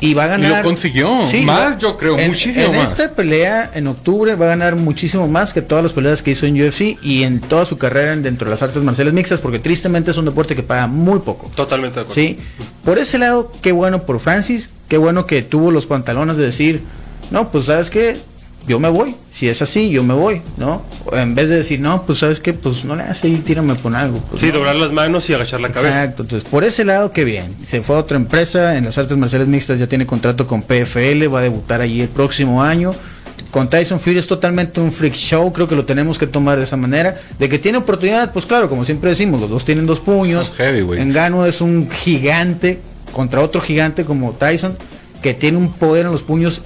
Y 0.00 0.14
va 0.14 0.24
a 0.24 0.26
ganar. 0.26 0.58
lo 0.58 0.62
consiguió. 0.62 1.10
Más, 1.44 1.72
va- 1.74 1.78
yo 1.78 1.96
creo, 1.96 2.18
en- 2.18 2.28
muchísimo 2.28 2.66
en 2.66 2.72
más. 2.76 2.90
esta 2.90 3.12
pelea 3.14 3.70
en 3.74 3.86
octubre 3.86 4.34
va 4.34 4.46
a 4.46 4.48
ganar 4.50 4.76
muchísimo 4.76 5.26
más 5.26 5.54
que 5.54 5.62
todas 5.62 5.82
las 5.82 5.92
peleas 5.92 6.22
que 6.22 6.32
hizo 6.32 6.44
en 6.46 6.60
UFC 6.60 6.98
y 7.02 7.22
en 7.22 7.40
toda 7.40 7.64
su 7.64 7.78
carrera 7.78 8.12
en- 8.12 8.22
dentro 8.22 8.46
de 8.46 8.50
las 8.50 8.62
artes 8.62 8.82
marciales 8.82 9.14
mixtas, 9.14 9.40
porque 9.40 9.58
tristemente 9.58 10.10
es 10.10 10.16
un 10.18 10.26
deporte 10.26 10.54
que 10.54 10.62
paga 10.62 10.86
muy 10.86 11.20
poco. 11.20 11.50
Totalmente 11.54 11.94
de 11.94 12.00
acuerdo. 12.02 12.14
Sí, 12.14 12.38
por 12.84 12.98
ese 12.98 13.18
lado, 13.18 13.50
qué 13.62 13.72
bueno 13.72 14.02
por 14.04 14.20
Francis, 14.20 14.68
qué 14.88 14.98
bueno 14.98 15.26
que 15.26 15.42
tuvo 15.42 15.70
los 15.70 15.86
pantalones 15.86 16.36
de 16.36 16.44
decir, 16.44 16.82
no, 17.30 17.50
pues 17.50 17.64
sabes 17.66 17.88
qué, 17.90 18.18
yo 18.66 18.80
me 18.80 18.88
voy, 18.88 19.14
si 19.30 19.48
es 19.48 19.62
así, 19.62 19.90
yo 19.90 20.02
me 20.02 20.14
voy, 20.14 20.42
¿no? 20.56 20.82
En 21.12 21.34
vez 21.34 21.48
de 21.48 21.56
decir, 21.56 21.78
no, 21.80 22.02
pues 22.04 22.18
sabes 22.18 22.40
qué, 22.40 22.52
pues 22.52 22.84
no 22.84 22.96
le 22.96 23.04
hace 23.04 23.28
y 23.28 23.36
tírame 23.36 23.76
con 23.76 23.94
algo. 23.94 24.18
pues, 24.28 24.40
Sí, 24.40 24.48
no. 24.48 24.54
doblar 24.58 24.76
las 24.76 24.92
manos 24.92 25.28
y 25.30 25.34
agachar 25.34 25.60
la 25.60 25.70
cabeza. 25.70 26.02
Exacto, 26.02 26.22
entonces 26.22 26.48
por 26.48 26.64
ese 26.64 26.84
lado, 26.84 27.12
qué 27.12 27.24
bien. 27.24 27.54
Se 27.64 27.82
fue 27.82 27.96
a 27.96 28.00
otra 28.00 28.16
empresa 28.16 28.76
en 28.76 28.84
las 28.86 28.98
artes 28.98 29.16
marciales 29.16 29.48
mixtas, 29.48 29.78
ya 29.78 29.86
tiene 29.86 30.06
contrato 30.06 30.46
con 30.46 30.62
PFL, 30.62 31.26
va 31.32 31.38
a 31.40 31.42
debutar 31.42 31.80
allí 31.80 32.00
el 32.00 32.08
próximo 32.08 32.62
año. 32.62 32.92
Con 33.50 33.70
Tyson 33.70 34.00
Fury 34.00 34.18
es 34.18 34.26
totalmente 34.26 34.80
un 34.80 34.90
freak 34.90 35.14
show, 35.14 35.52
creo 35.52 35.68
que 35.68 35.76
lo 35.76 35.84
tenemos 35.84 36.18
que 36.18 36.26
tomar 36.26 36.58
de 36.58 36.64
esa 36.64 36.76
manera. 36.76 37.18
De 37.38 37.48
que 37.48 37.58
tiene 37.58 37.78
oportunidad, 37.78 38.32
pues 38.32 38.44
claro, 38.46 38.68
como 38.68 38.84
siempre 38.84 39.10
decimos, 39.10 39.40
los 39.40 39.48
dos 39.48 39.64
tienen 39.64 39.86
dos 39.86 40.00
puños. 40.00 40.50
Engano 40.98 41.46
es 41.46 41.60
un 41.60 41.88
gigante 41.90 42.80
contra 43.12 43.40
otro 43.40 43.60
gigante 43.60 44.04
como 44.04 44.32
Tyson, 44.32 44.76
que 45.22 45.32
tiene 45.34 45.56
un 45.58 45.72
poder 45.72 46.06
en 46.06 46.12
los 46.12 46.22
puños 46.22 46.62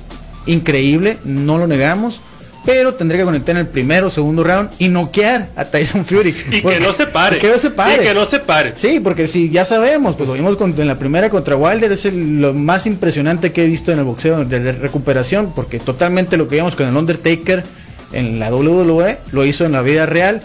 increíble, 0.47 1.18
no 1.25 1.59
lo 1.59 1.66
negamos. 1.66 2.20
Pero 2.66 2.92
tendría 2.92 3.20
que 3.20 3.25
conectar 3.25 3.54
en 3.56 3.61
el 3.62 3.68
primero 3.68 4.09
o 4.09 4.11
segundo 4.11 4.44
round 4.44 4.68
y 4.78 4.88
noquear 4.88 5.49
a 5.56 5.64
Tyson 5.64 6.04
Fury. 6.04 6.35
Y 6.52 6.61
Porque- 6.61 6.78
que 6.78 6.85
no 6.85 6.92
se 6.92 7.06
pare. 7.06 7.38
que 7.38 7.49
no 7.49 7.56
se 7.56 7.70
pare. 7.70 7.94
Y 8.02 8.06
que 8.06 8.12
no 8.14 8.25
se 8.26 8.38
pare. 8.38 8.73
Sí, 8.76 9.00
porque 9.00 9.26
si 9.28 9.49
ya 9.49 9.64
sabemos, 9.64 10.14
pues 10.14 10.28
lo 10.28 10.35
vimos 10.35 10.59
con- 10.59 10.78
en 10.78 10.87
la 10.87 10.99
primera 10.99 11.30
contra 11.30 11.56
Wilder, 11.56 11.90
es 11.92 12.04
el- 12.04 12.38
lo 12.42 12.52
más 12.52 12.87
impresionante 12.87 13.50
que 13.52 13.64
he 13.64 13.66
visto 13.66 13.92
en 13.92 13.99
el 14.00 14.04
boxeo 14.04 14.44
de 14.44 14.73
recuperación, 14.73 15.52
porque 15.56 15.78
totalmente 15.78 16.37
lo 16.37 16.49
que 16.49 16.56
vimos 16.56 16.76
con 16.76 16.87
el 16.87 16.94
Undertaker 16.94 17.64
en 18.12 18.38
la 18.38 18.50
WWE 18.54 19.18
lo 19.32 19.47
hizo 19.47 19.64
en 19.64 19.73
la 19.73 19.80
vida 19.80 20.04
real. 20.04 20.42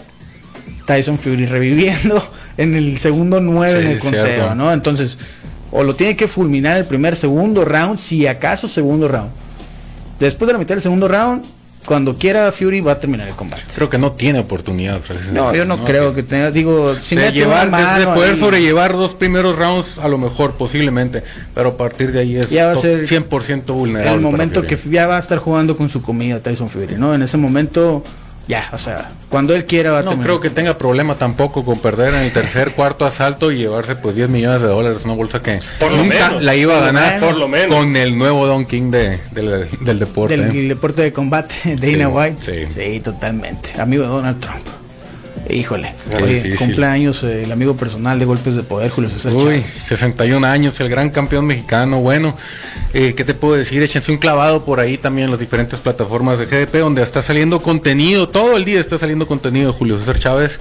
Tyson 0.86 1.18
Fury 1.18 1.44
reviviendo 1.44 2.26
en 2.56 2.76
el 2.76 2.98
segundo 2.98 3.42
9 3.42 3.78
Sí, 3.80 3.86
en 3.86 3.92
el 3.92 3.98
conteo, 3.98 4.24
cierto. 4.24 4.54
¿no? 4.54 4.72
Entonces, 4.72 5.18
o 5.70 5.82
lo 5.84 5.94
tiene 5.94 6.16
que 6.16 6.28
fulminar 6.28 6.78
el 6.78 6.86
primer, 6.86 7.14
segundo 7.14 7.62
round, 7.66 7.98
si 7.98 8.26
acaso 8.26 8.68
segundo 8.68 9.06
round. 9.06 9.30
Después 10.18 10.46
de 10.46 10.52
la 10.54 10.58
mitad 10.58 10.74
del 10.74 10.82
segundo 10.82 11.08
round, 11.08 11.44
cuando 11.84 12.18
quiera 12.18 12.50
Fury 12.50 12.80
va 12.80 12.92
a 12.92 12.98
terminar 12.98 13.28
el 13.28 13.34
combate. 13.36 13.62
Creo 13.74 13.88
que 13.88 13.96
no 13.98 14.10
tiene 14.12 14.40
oportunidad, 14.40 15.00
No, 15.32 15.54
yo 15.54 15.64
no, 15.64 15.84
creo 15.84 16.14
que 16.14 16.24
tenga, 16.24 16.50
digo, 16.50 16.96
si 17.00 17.14
de 17.14 17.30
llevar, 17.30 17.68
una 17.68 17.98
de 17.98 18.04
mano 18.06 18.14
poder 18.14 18.32
ahí- 18.32 18.38
sobrellevar 18.40 18.92
dos 18.94 19.14
primeros 19.14 19.56
rounds, 19.56 19.98
a 19.98 20.08
lo 20.08 20.18
mejor, 20.18 20.54
posiblemente, 20.54 21.22
pero 21.54 21.68
a 21.70 21.76
partir 21.76 22.10
de 22.10 22.20
ahí 22.20 22.36
es 22.36 22.50
Ya 22.50 22.66
va 22.66 22.72
a 22.72 22.76
ser 22.76 23.06
100% 23.06 23.72
vulnerable. 23.74 24.14
el 24.14 24.20
momento 24.20 24.62
que 24.62 24.76
ya 24.90 25.06
va 25.06 25.16
a 25.16 25.20
estar 25.20 25.38
jugando 25.38 25.76
con 25.76 25.88
su 25.88 26.02
comida 26.02 26.40
Tyson 26.40 26.68
Fury, 26.68 26.96
¿no? 26.96 27.14
En 27.14 27.22
ese 27.22 27.36
momento, 27.36 28.02
ya, 28.48 28.68
o 28.72 28.78
sea, 28.78 29.10
cuando 29.28 29.54
él 29.54 29.64
quiera 29.66 29.90
va 29.92 29.98
a 29.98 30.02
No 30.02 30.10
terminar. 30.10 30.26
creo 30.26 30.40
que 30.40 30.50
tenga 30.50 30.78
problema 30.78 31.16
tampoco 31.16 31.64
con 31.64 31.78
perder 31.80 32.14
en 32.14 32.20
el 32.20 32.32
tercer, 32.32 32.72
cuarto 32.72 33.04
asalto 33.04 33.50
y 33.52 33.58
llevarse 33.58 33.96
pues 33.96 34.14
10 34.14 34.28
millones 34.28 34.62
de 34.62 34.68
dólares, 34.68 35.04
una 35.04 35.14
bolsa 35.14 35.42
que 35.42 35.58
Por 35.80 35.90
lo 35.90 35.98
nunca 35.98 36.28
menos, 36.28 36.42
la 36.42 36.54
iba 36.54 36.78
a 36.78 36.80
ganar 36.80 37.20
por 37.20 37.36
lo 37.36 37.48
menos. 37.48 37.74
con 37.76 37.96
el 37.96 38.16
nuevo 38.16 38.46
Don 38.46 38.64
King 38.66 38.90
de, 38.90 39.20
del, 39.32 39.68
del 39.80 39.98
deporte. 39.98 40.36
del, 40.36 40.46
¿eh? 40.48 40.52
del 40.52 40.68
deporte 40.68 41.02
de 41.02 41.12
combate, 41.12 41.54
Dana 41.76 42.06
Sí, 42.40 42.50
White. 42.52 42.68
sí. 42.70 43.00
totalmente. 43.00 43.80
Amigo 43.80 44.02
de 44.04 44.08
Donald 44.08 44.40
Trump. 44.40 44.66
Híjole, 45.48 45.94
Oye, 46.22 46.56
cumpleaños 46.56 47.22
eh, 47.22 47.44
el 47.44 47.52
amigo 47.52 47.76
personal 47.76 48.18
de 48.18 48.24
golpes 48.24 48.56
de 48.56 48.62
poder, 48.62 48.90
Julio 48.90 49.08
César 49.10 49.32
Uy, 49.32 49.42
Chávez. 49.42 49.64
61 49.84 50.46
años, 50.46 50.78
el 50.80 50.88
gran 50.88 51.10
campeón 51.10 51.46
mexicano. 51.46 52.00
Bueno, 52.00 52.36
eh, 52.94 53.14
¿qué 53.16 53.24
te 53.24 53.34
puedo 53.34 53.54
decir? 53.54 53.82
Échense 53.82 54.10
un 54.10 54.18
clavado 54.18 54.64
por 54.64 54.80
ahí 54.80 54.98
también 54.98 55.26
en 55.26 55.30
las 55.30 55.40
diferentes 55.40 55.78
plataformas 55.80 56.38
de 56.38 56.46
GDP, 56.46 56.78
donde 56.80 57.02
está 57.02 57.22
saliendo 57.22 57.62
contenido, 57.62 58.28
todo 58.28 58.56
el 58.56 58.64
día 58.64 58.80
está 58.80 58.98
saliendo 58.98 59.26
contenido 59.26 59.70
de 59.72 59.78
Julio 59.78 59.98
César 59.98 60.18
Chávez. 60.18 60.58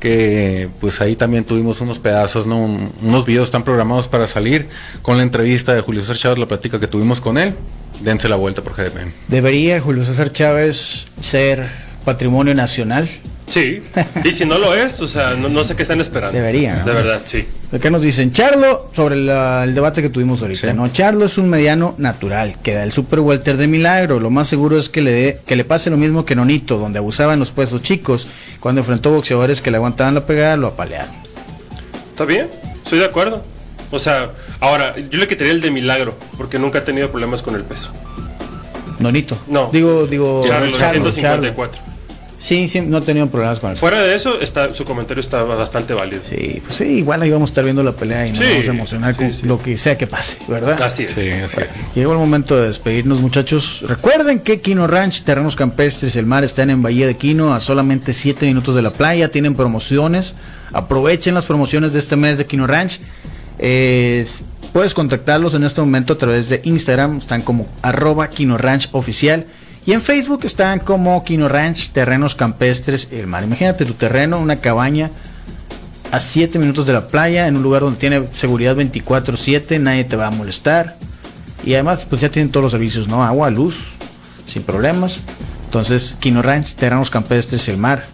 Que 0.00 0.68
pues 0.78 1.00
ahí 1.00 1.16
también 1.16 1.44
tuvimos 1.44 1.80
unos 1.80 1.98
pedazos, 1.98 2.46
¿no? 2.46 2.58
Un- 2.58 2.92
unos 3.00 3.24
videos 3.24 3.44
están 3.46 3.62
programados 3.64 4.08
para 4.08 4.26
salir 4.26 4.68
con 5.00 5.16
la 5.16 5.22
entrevista 5.22 5.72
de 5.72 5.80
Julio 5.80 6.02
César 6.02 6.16
Chávez, 6.18 6.38
la 6.38 6.46
plática 6.46 6.78
que 6.78 6.86
tuvimos 6.86 7.20
con 7.22 7.38
él. 7.38 7.54
Dense 8.02 8.28
la 8.28 8.36
vuelta 8.36 8.62
por 8.62 8.74
GDP. 8.76 9.10
Debería 9.28 9.80
Julio 9.80 10.04
César 10.04 10.30
Chávez 10.32 11.06
ser 11.22 11.66
patrimonio 12.04 12.54
nacional. 12.54 13.08
Sí. 13.48 13.80
Y 14.24 14.32
si 14.32 14.44
no 14.44 14.58
lo 14.58 14.74
es, 14.74 15.00
o 15.00 15.06
sea, 15.06 15.34
no, 15.34 15.48
no 15.48 15.62
sé 15.62 15.76
qué 15.76 15.82
están 15.82 16.00
esperando. 16.00 16.36
Debería, 16.36 16.76
¿no? 16.78 16.84
De 16.84 16.92
verdad, 16.92 17.20
sí. 17.24 17.46
¿Qué 17.80 17.90
nos 17.92 18.02
dicen? 18.02 18.32
Charlo, 18.32 18.90
sobre 18.94 19.16
la- 19.16 19.62
el 19.62 19.72
debate 19.74 20.02
que 20.02 20.08
tuvimos 20.10 20.42
ahorita, 20.42 20.70
Sí. 20.72 20.76
¿no? 20.76 20.88
Charlo 20.88 21.24
es 21.24 21.38
un 21.38 21.48
mediano 21.48 21.94
natural, 21.96 22.56
que 22.62 22.74
da 22.74 22.82
el 22.82 22.90
super 22.90 23.20
welter 23.20 23.56
de 23.56 23.68
milagro. 23.68 24.18
Lo 24.18 24.30
más 24.30 24.48
seguro 24.48 24.76
es 24.78 24.88
que 24.88 25.00
le, 25.00 25.12
dé- 25.12 25.40
que 25.46 25.54
le 25.54 25.64
pase 25.64 25.90
lo 25.90 25.96
mismo 25.96 26.24
que 26.24 26.34
Nonito, 26.34 26.76
donde 26.78 26.98
abusaban 26.98 27.38
los 27.38 27.52
puestos 27.52 27.82
chicos. 27.82 28.26
Cuando 28.58 28.80
enfrentó 28.80 29.12
boxeadores 29.12 29.62
que 29.62 29.70
le 29.70 29.76
aguantaban 29.76 30.14
la 30.14 30.26
pegada, 30.26 30.56
lo 30.56 30.66
apalearon. 30.68 31.14
¿Está 32.10 32.24
bien? 32.24 32.48
Estoy 32.82 32.98
de 32.98 33.04
acuerdo. 33.04 33.44
O 33.92 34.00
sea, 34.00 34.32
ahora, 34.58 34.96
yo 34.98 35.18
le 35.20 35.28
quitaría 35.28 35.52
el 35.52 35.60
de 35.60 35.70
milagro, 35.70 36.14
porque 36.36 36.58
nunca 36.58 36.80
ha 36.80 36.84
tenido 36.84 37.10
problemas 37.12 37.42
con 37.42 37.54
el 37.54 37.62
peso. 37.62 37.92
Nonito. 38.98 39.38
No. 39.46 39.70
Digo, 39.72 40.06
digo, 40.06 40.42
Charlo, 40.46 40.76
Charlo, 40.76 41.10
Charlo. 41.12 41.54
154. 42.46 42.48
Sí, 42.48 42.68
sí, 42.68 42.80
no 42.80 42.98
ha 42.98 43.00
tenido 43.00 43.26
problemas 43.28 43.58
con 43.58 43.70
el 43.72 43.76
Fuera 43.76 44.00
de 44.02 44.14
eso, 44.14 44.40
está, 44.40 44.72
su 44.72 44.84
comentario 44.84 45.20
está 45.20 45.42
bastante 45.42 45.94
válido. 45.94 46.22
Sí, 46.22 46.60
pues 46.64 46.76
sí, 46.76 46.84
igual 46.84 47.22
ahí 47.22 47.30
vamos 47.30 47.50
a 47.50 47.52
estar 47.52 47.64
viendo 47.64 47.82
la 47.82 47.92
pelea 47.92 48.26
y 48.26 48.30
nos 48.30 48.38
Sí, 48.38 48.44
vamos 48.44 48.66
a 48.66 48.70
emocionar 48.70 49.14
sí, 49.14 49.18
con 49.18 49.34
sí. 49.34 49.46
lo 49.46 49.60
que 49.60 49.76
sea 49.78 49.98
que 49.98 50.06
pase, 50.06 50.38
¿verdad? 50.48 50.80
Así 50.80 51.02
es. 51.04 51.12
Sí, 51.12 51.28
así 51.30 51.60
es. 51.60 51.94
Llegó 51.94 52.12
el 52.12 52.18
momento 52.18 52.56
de 52.56 52.68
despedirnos, 52.68 53.20
muchachos. 53.20 53.82
Recuerden 53.86 54.38
que 54.40 54.60
Quino 54.60 54.86
Ranch, 54.86 55.22
Terrenos 55.22 55.56
Campestres, 55.56 56.14
el 56.16 56.26
mar 56.26 56.44
están 56.44 56.70
en 56.70 56.82
Bahía 56.82 57.06
de 57.06 57.16
Quino, 57.16 57.52
a 57.52 57.60
solamente 57.60 58.12
7 58.12 58.46
minutos 58.46 58.74
de 58.74 58.82
la 58.82 58.90
playa. 58.90 59.30
Tienen 59.30 59.54
promociones. 59.54 60.34
Aprovechen 60.72 61.34
las 61.34 61.46
promociones 61.46 61.92
de 61.92 61.98
este 61.98 62.16
mes 62.16 62.38
de 62.38 62.46
Quino 62.46 62.66
Ranch. 62.66 63.00
Eh, 63.58 64.26
puedes 64.72 64.94
contactarlos 64.94 65.54
en 65.54 65.64
este 65.64 65.80
momento 65.80 66.12
a 66.14 66.18
través 66.18 66.48
de 66.48 66.60
Instagram. 66.64 67.18
Están 67.18 67.42
como 67.42 67.66
arroba 67.82 68.28
Quino 68.28 68.58
Ranch 68.58 68.88
oficial. 68.92 69.46
Y 69.86 69.92
en 69.92 70.02
Facebook 70.02 70.40
están 70.42 70.80
como 70.80 71.22
Quino 71.22 71.48
Ranch, 71.48 71.92
Terrenos 71.92 72.34
Campestres, 72.34 73.06
el 73.12 73.28
mar. 73.28 73.44
Imagínate 73.44 73.84
tu 73.84 73.94
terreno, 73.94 74.40
una 74.40 74.56
cabaña 74.56 75.12
a 76.10 76.18
7 76.18 76.58
minutos 76.58 76.86
de 76.86 76.92
la 76.92 77.06
playa, 77.06 77.46
en 77.46 77.56
un 77.56 77.62
lugar 77.62 77.82
donde 77.82 78.00
tiene 78.00 78.24
seguridad 78.32 78.74
24/7, 78.74 79.78
nadie 79.78 80.02
te 80.04 80.16
va 80.16 80.26
a 80.26 80.30
molestar. 80.32 80.96
Y 81.64 81.74
además, 81.74 82.04
pues 82.04 82.20
ya 82.20 82.30
tienen 82.30 82.50
todos 82.50 82.64
los 82.64 82.72
servicios, 82.72 83.06
¿no? 83.06 83.24
Agua, 83.24 83.48
luz, 83.50 83.92
sin 84.44 84.64
problemas. 84.64 85.20
Entonces, 85.66 86.16
Quino 86.18 86.42
Ranch, 86.42 86.74
Terrenos 86.74 87.10
Campestres, 87.10 87.68
el 87.68 87.76
mar. 87.76 88.06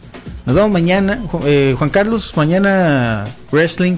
Nos 0.45 0.55
vemos 0.55 0.71
mañana. 0.71 1.21
Eh, 1.45 1.75
Juan 1.79 1.89
Carlos, 1.89 2.35
mañana 2.37 3.25
wrestling. 3.51 3.97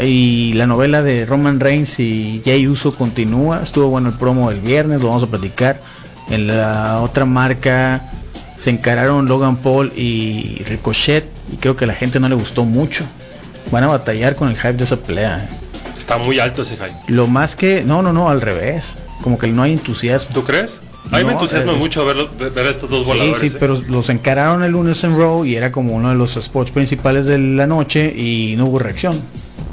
Y 0.00 0.52
la 0.54 0.66
novela 0.66 1.02
de 1.02 1.26
Roman 1.26 1.60
Reigns 1.60 2.00
y 2.00 2.42
Jay 2.44 2.66
Uso 2.66 2.92
continúa. 2.94 3.62
Estuvo 3.62 3.88
bueno 3.88 4.08
el 4.08 4.16
promo 4.16 4.50
del 4.50 4.60
viernes, 4.60 5.00
lo 5.00 5.08
vamos 5.08 5.22
a 5.22 5.28
platicar. 5.28 5.80
En 6.30 6.46
la 6.46 7.00
otra 7.00 7.24
marca 7.24 8.10
se 8.56 8.70
encararon 8.70 9.26
Logan 9.26 9.56
Paul 9.56 9.92
y 9.96 10.62
Ricochet. 10.66 11.24
Y 11.52 11.56
creo 11.56 11.76
que 11.76 11.84
a 11.84 11.88
la 11.88 11.94
gente 11.94 12.18
no 12.20 12.28
le 12.28 12.34
gustó 12.34 12.64
mucho. 12.64 13.04
Van 13.70 13.84
a 13.84 13.86
batallar 13.88 14.34
con 14.36 14.48
el 14.48 14.56
hype 14.56 14.72
de 14.74 14.84
esa 14.84 14.96
pelea. 14.96 15.48
¿eh? 15.50 15.56
Está 15.98 16.18
muy 16.18 16.38
alto 16.40 16.62
ese 16.62 16.74
hype. 16.76 16.92
Lo 17.08 17.26
más 17.26 17.54
que, 17.56 17.82
no, 17.84 18.02
no, 18.02 18.12
no, 18.12 18.28
al 18.28 18.40
revés. 18.40 18.94
Como 19.22 19.38
que 19.38 19.46
no 19.48 19.62
hay 19.62 19.72
entusiasmo. 19.72 20.34
¿Tú 20.34 20.44
crees? 20.44 20.80
A 21.12 21.18
mí 21.18 21.24
me 21.24 21.30
No, 21.30 21.30
entusiasma 21.32 21.72
es- 21.72 21.78
mucho 21.78 22.04
ver, 22.04 22.16
ver 22.52 22.66
estos 22.66 22.90
dos 22.90 23.04
Sí, 23.04 23.06
voladores. 23.12 23.38
sí, 23.38 23.46
¿eh? 23.46 23.56
pero 23.60 23.80
los 23.88 24.08
encararon 24.08 24.64
el 24.64 24.72
lunes 24.72 25.02
en 25.04 25.16
Raw 25.16 25.44
y 25.44 25.54
era 25.54 25.70
como 25.70 25.94
uno 25.94 26.08
de 26.08 26.16
los 26.16 26.34
spots 26.34 26.72
principales 26.72 27.26
de 27.26 27.38
la 27.38 27.66
noche 27.68 28.12
y 28.16 28.54
no 28.56 28.66
hubo 28.66 28.80
reacción. 28.80 29.20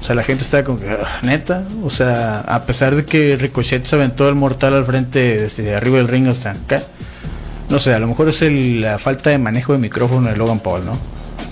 O 0.04 0.06
sea, 0.06 0.16
la 0.16 0.24
gente 0.24 0.44
estaba 0.44 0.66
como 0.66 0.82
que, 0.82 0.90
"Ah, 0.90 1.20
neta. 1.22 1.64
O 1.82 1.90
sea, 1.90 2.42
a 2.42 2.66
pesar 2.66 2.94
de 2.94 3.06
que 3.06 3.38
Ricochet 3.38 3.86
se 3.86 3.96
aventó 3.96 4.28
el 4.28 4.36
mortal 4.36 4.74
al 4.74 4.84
frente 4.84 5.40
desde 5.44 5.74
arriba 5.76 5.96
del 5.96 6.10
ring 6.10 6.28
hasta 6.28 6.52
acá. 6.52 6.84
No 7.70 7.80
sé, 7.80 7.94
a 7.94 8.00
lo 8.00 8.08
mejor 8.08 8.28
es 8.28 8.42
el- 8.42 8.82
la 8.82 9.00
falta 9.00 9.30
de 9.30 9.38
manejo 9.38 9.72
de 9.72 9.80
micrófono 9.80 10.28
de 10.30 10.36
Logan 10.36 10.60
Paul, 10.60 10.84
¿no? 10.86 10.98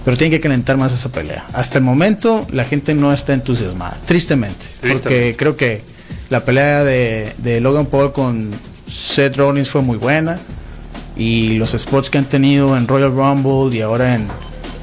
Pero 0.03 0.17
tiene 0.17 0.31
que 0.31 0.41
calentar 0.41 0.75
más 0.75 0.91
esa 0.91 1.07
pelea. 1.07 1.45
Hasta 1.53 1.77
el 1.77 1.85
momento 1.85 2.45
la 2.51 2.65
gente 2.65 2.93
no 2.93 3.13
está 3.13 3.33
entusiasmada, 3.33 3.97
tristemente. 4.05 4.65
Porque 5.03 5.35
creo 5.37 5.55
que 5.55 5.83
la 6.29 6.43
pelea 6.43 6.83
de, 6.83 7.31
de 7.37 7.61
Logan 7.61 7.85
Paul 7.85 8.11
con 8.11 8.51
Seth 8.91 9.37
Rollins 9.37 9.69
fue 9.69 9.81
muy 9.81 9.95
buena. 9.97 10.39
Y 11.15 11.53
los 11.53 11.71
spots 11.71 12.09
que 12.09 12.17
han 12.17 12.25
tenido 12.25 12.75
en 12.75 12.85
Royal 12.87 13.13
Rumble 13.13 13.73
y 13.73 13.81
ahora 13.81 14.15
en 14.15 14.27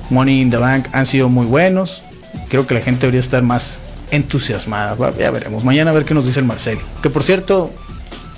Money 0.09 0.41
in 0.41 0.51
the 0.51 0.57
Bank 0.57 0.87
han 0.93 1.07
sido 1.07 1.29
muy 1.29 1.45
buenos. 1.45 2.03
Creo 2.49 2.67
que 2.67 2.75
la 2.75 2.81
gente 2.81 3.03
debería 3.03 3.21
estar 3.21 3.43
más 3.43 3.79
entusiasmada. 4.11 4.97
Ya 5.19 5.31
veremos. 5.31 5.65
Mañana 5.65 5.91
a 5.91 5.95
ver 5.95 6.05
qué 6.05 6.15
nos 6.15 6.25
dice 6.25 6.41
el 6.41 6.47
Marcel. 6.47 6.79
Que 7.03 7.11
por 7.11 7.23
cierto, 7.23 7.71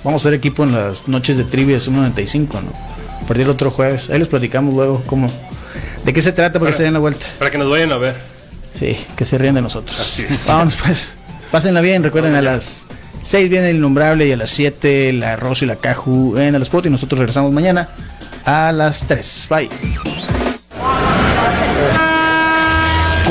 vamos 0.03 0.21
a 0.21 0.23
ser 0.23 0.33
equipo 0.33 0.63
en 0.63 0.73
las 0.73 1.07
noches 1.07 1.37
de 1.37 1.43
trivia 1.43 1.77
es 1.77 1.87
95, 1.87 2.61
¿no? 2.61 2.69
A 2.69 3.27
partir 3.27 3.45
del 3.45 3.49
otro 3.49 3.71
jueves. 3.71 4.09
Ahí 4.09 4.19
les 4.19 4.27
platicamos 4.27 4.73
luego 4.73 5.03
cómo. 5.05 5.31
¿De 6.05 6.13
qué 6.13 6.21
se 6.21 6.31
trata 6.31 6.59
para 6.59 6.71
que 6.71 6.77
se 6.77 6.83
den 6.83 6.93
la 6.93 6.99
vuelta? 6.99 7.25
Para 7.39 7.51
que 7.51 7.57
nos 7.57 7.69
vayan 7.69 7.91
a 7.91 7.97
ver. 7.97 8.15
Sí, 8.77 8.97
que 9.15 9.25
se 9.25 9.37
ríen 9.37 9.55
de 9.55 9.61
nosotros. 9.61 9.99
Así 9.99 10.25
es. 10.27 10.47
Vámonos 10.47 10.75
pues. 10.75 11.13
Pásenla 11.51 11.81
bien. 11.81 12.03
Recuerden 12.03 12.35
a 12.35 12.41
las 12.41 12.85
6 13.21 13.49
viene 13.49 13.69
el 13.69 13.77
innombrable 13.77 14.25
y 14.25 14.31
a 14.31 14.37
las 14.37 14.49
7 14.49 15.13
la 15.13 15.35
Rosa 15.35 15.65
y 15.65 15.67
la 15.67 15.75
Caju 15.75 16.37
en 16.37 16.55
el 16.55 16.61
spot. 16.63 16.87
Y 16.87 16.89
nosotros 16.89 17.19
regresamos 17.19 17.51
mañana 17.51 17.89
a 18.45 18.71
las 18.71 19.05
3. 19.05 19.47
Bye. 19.49 19.69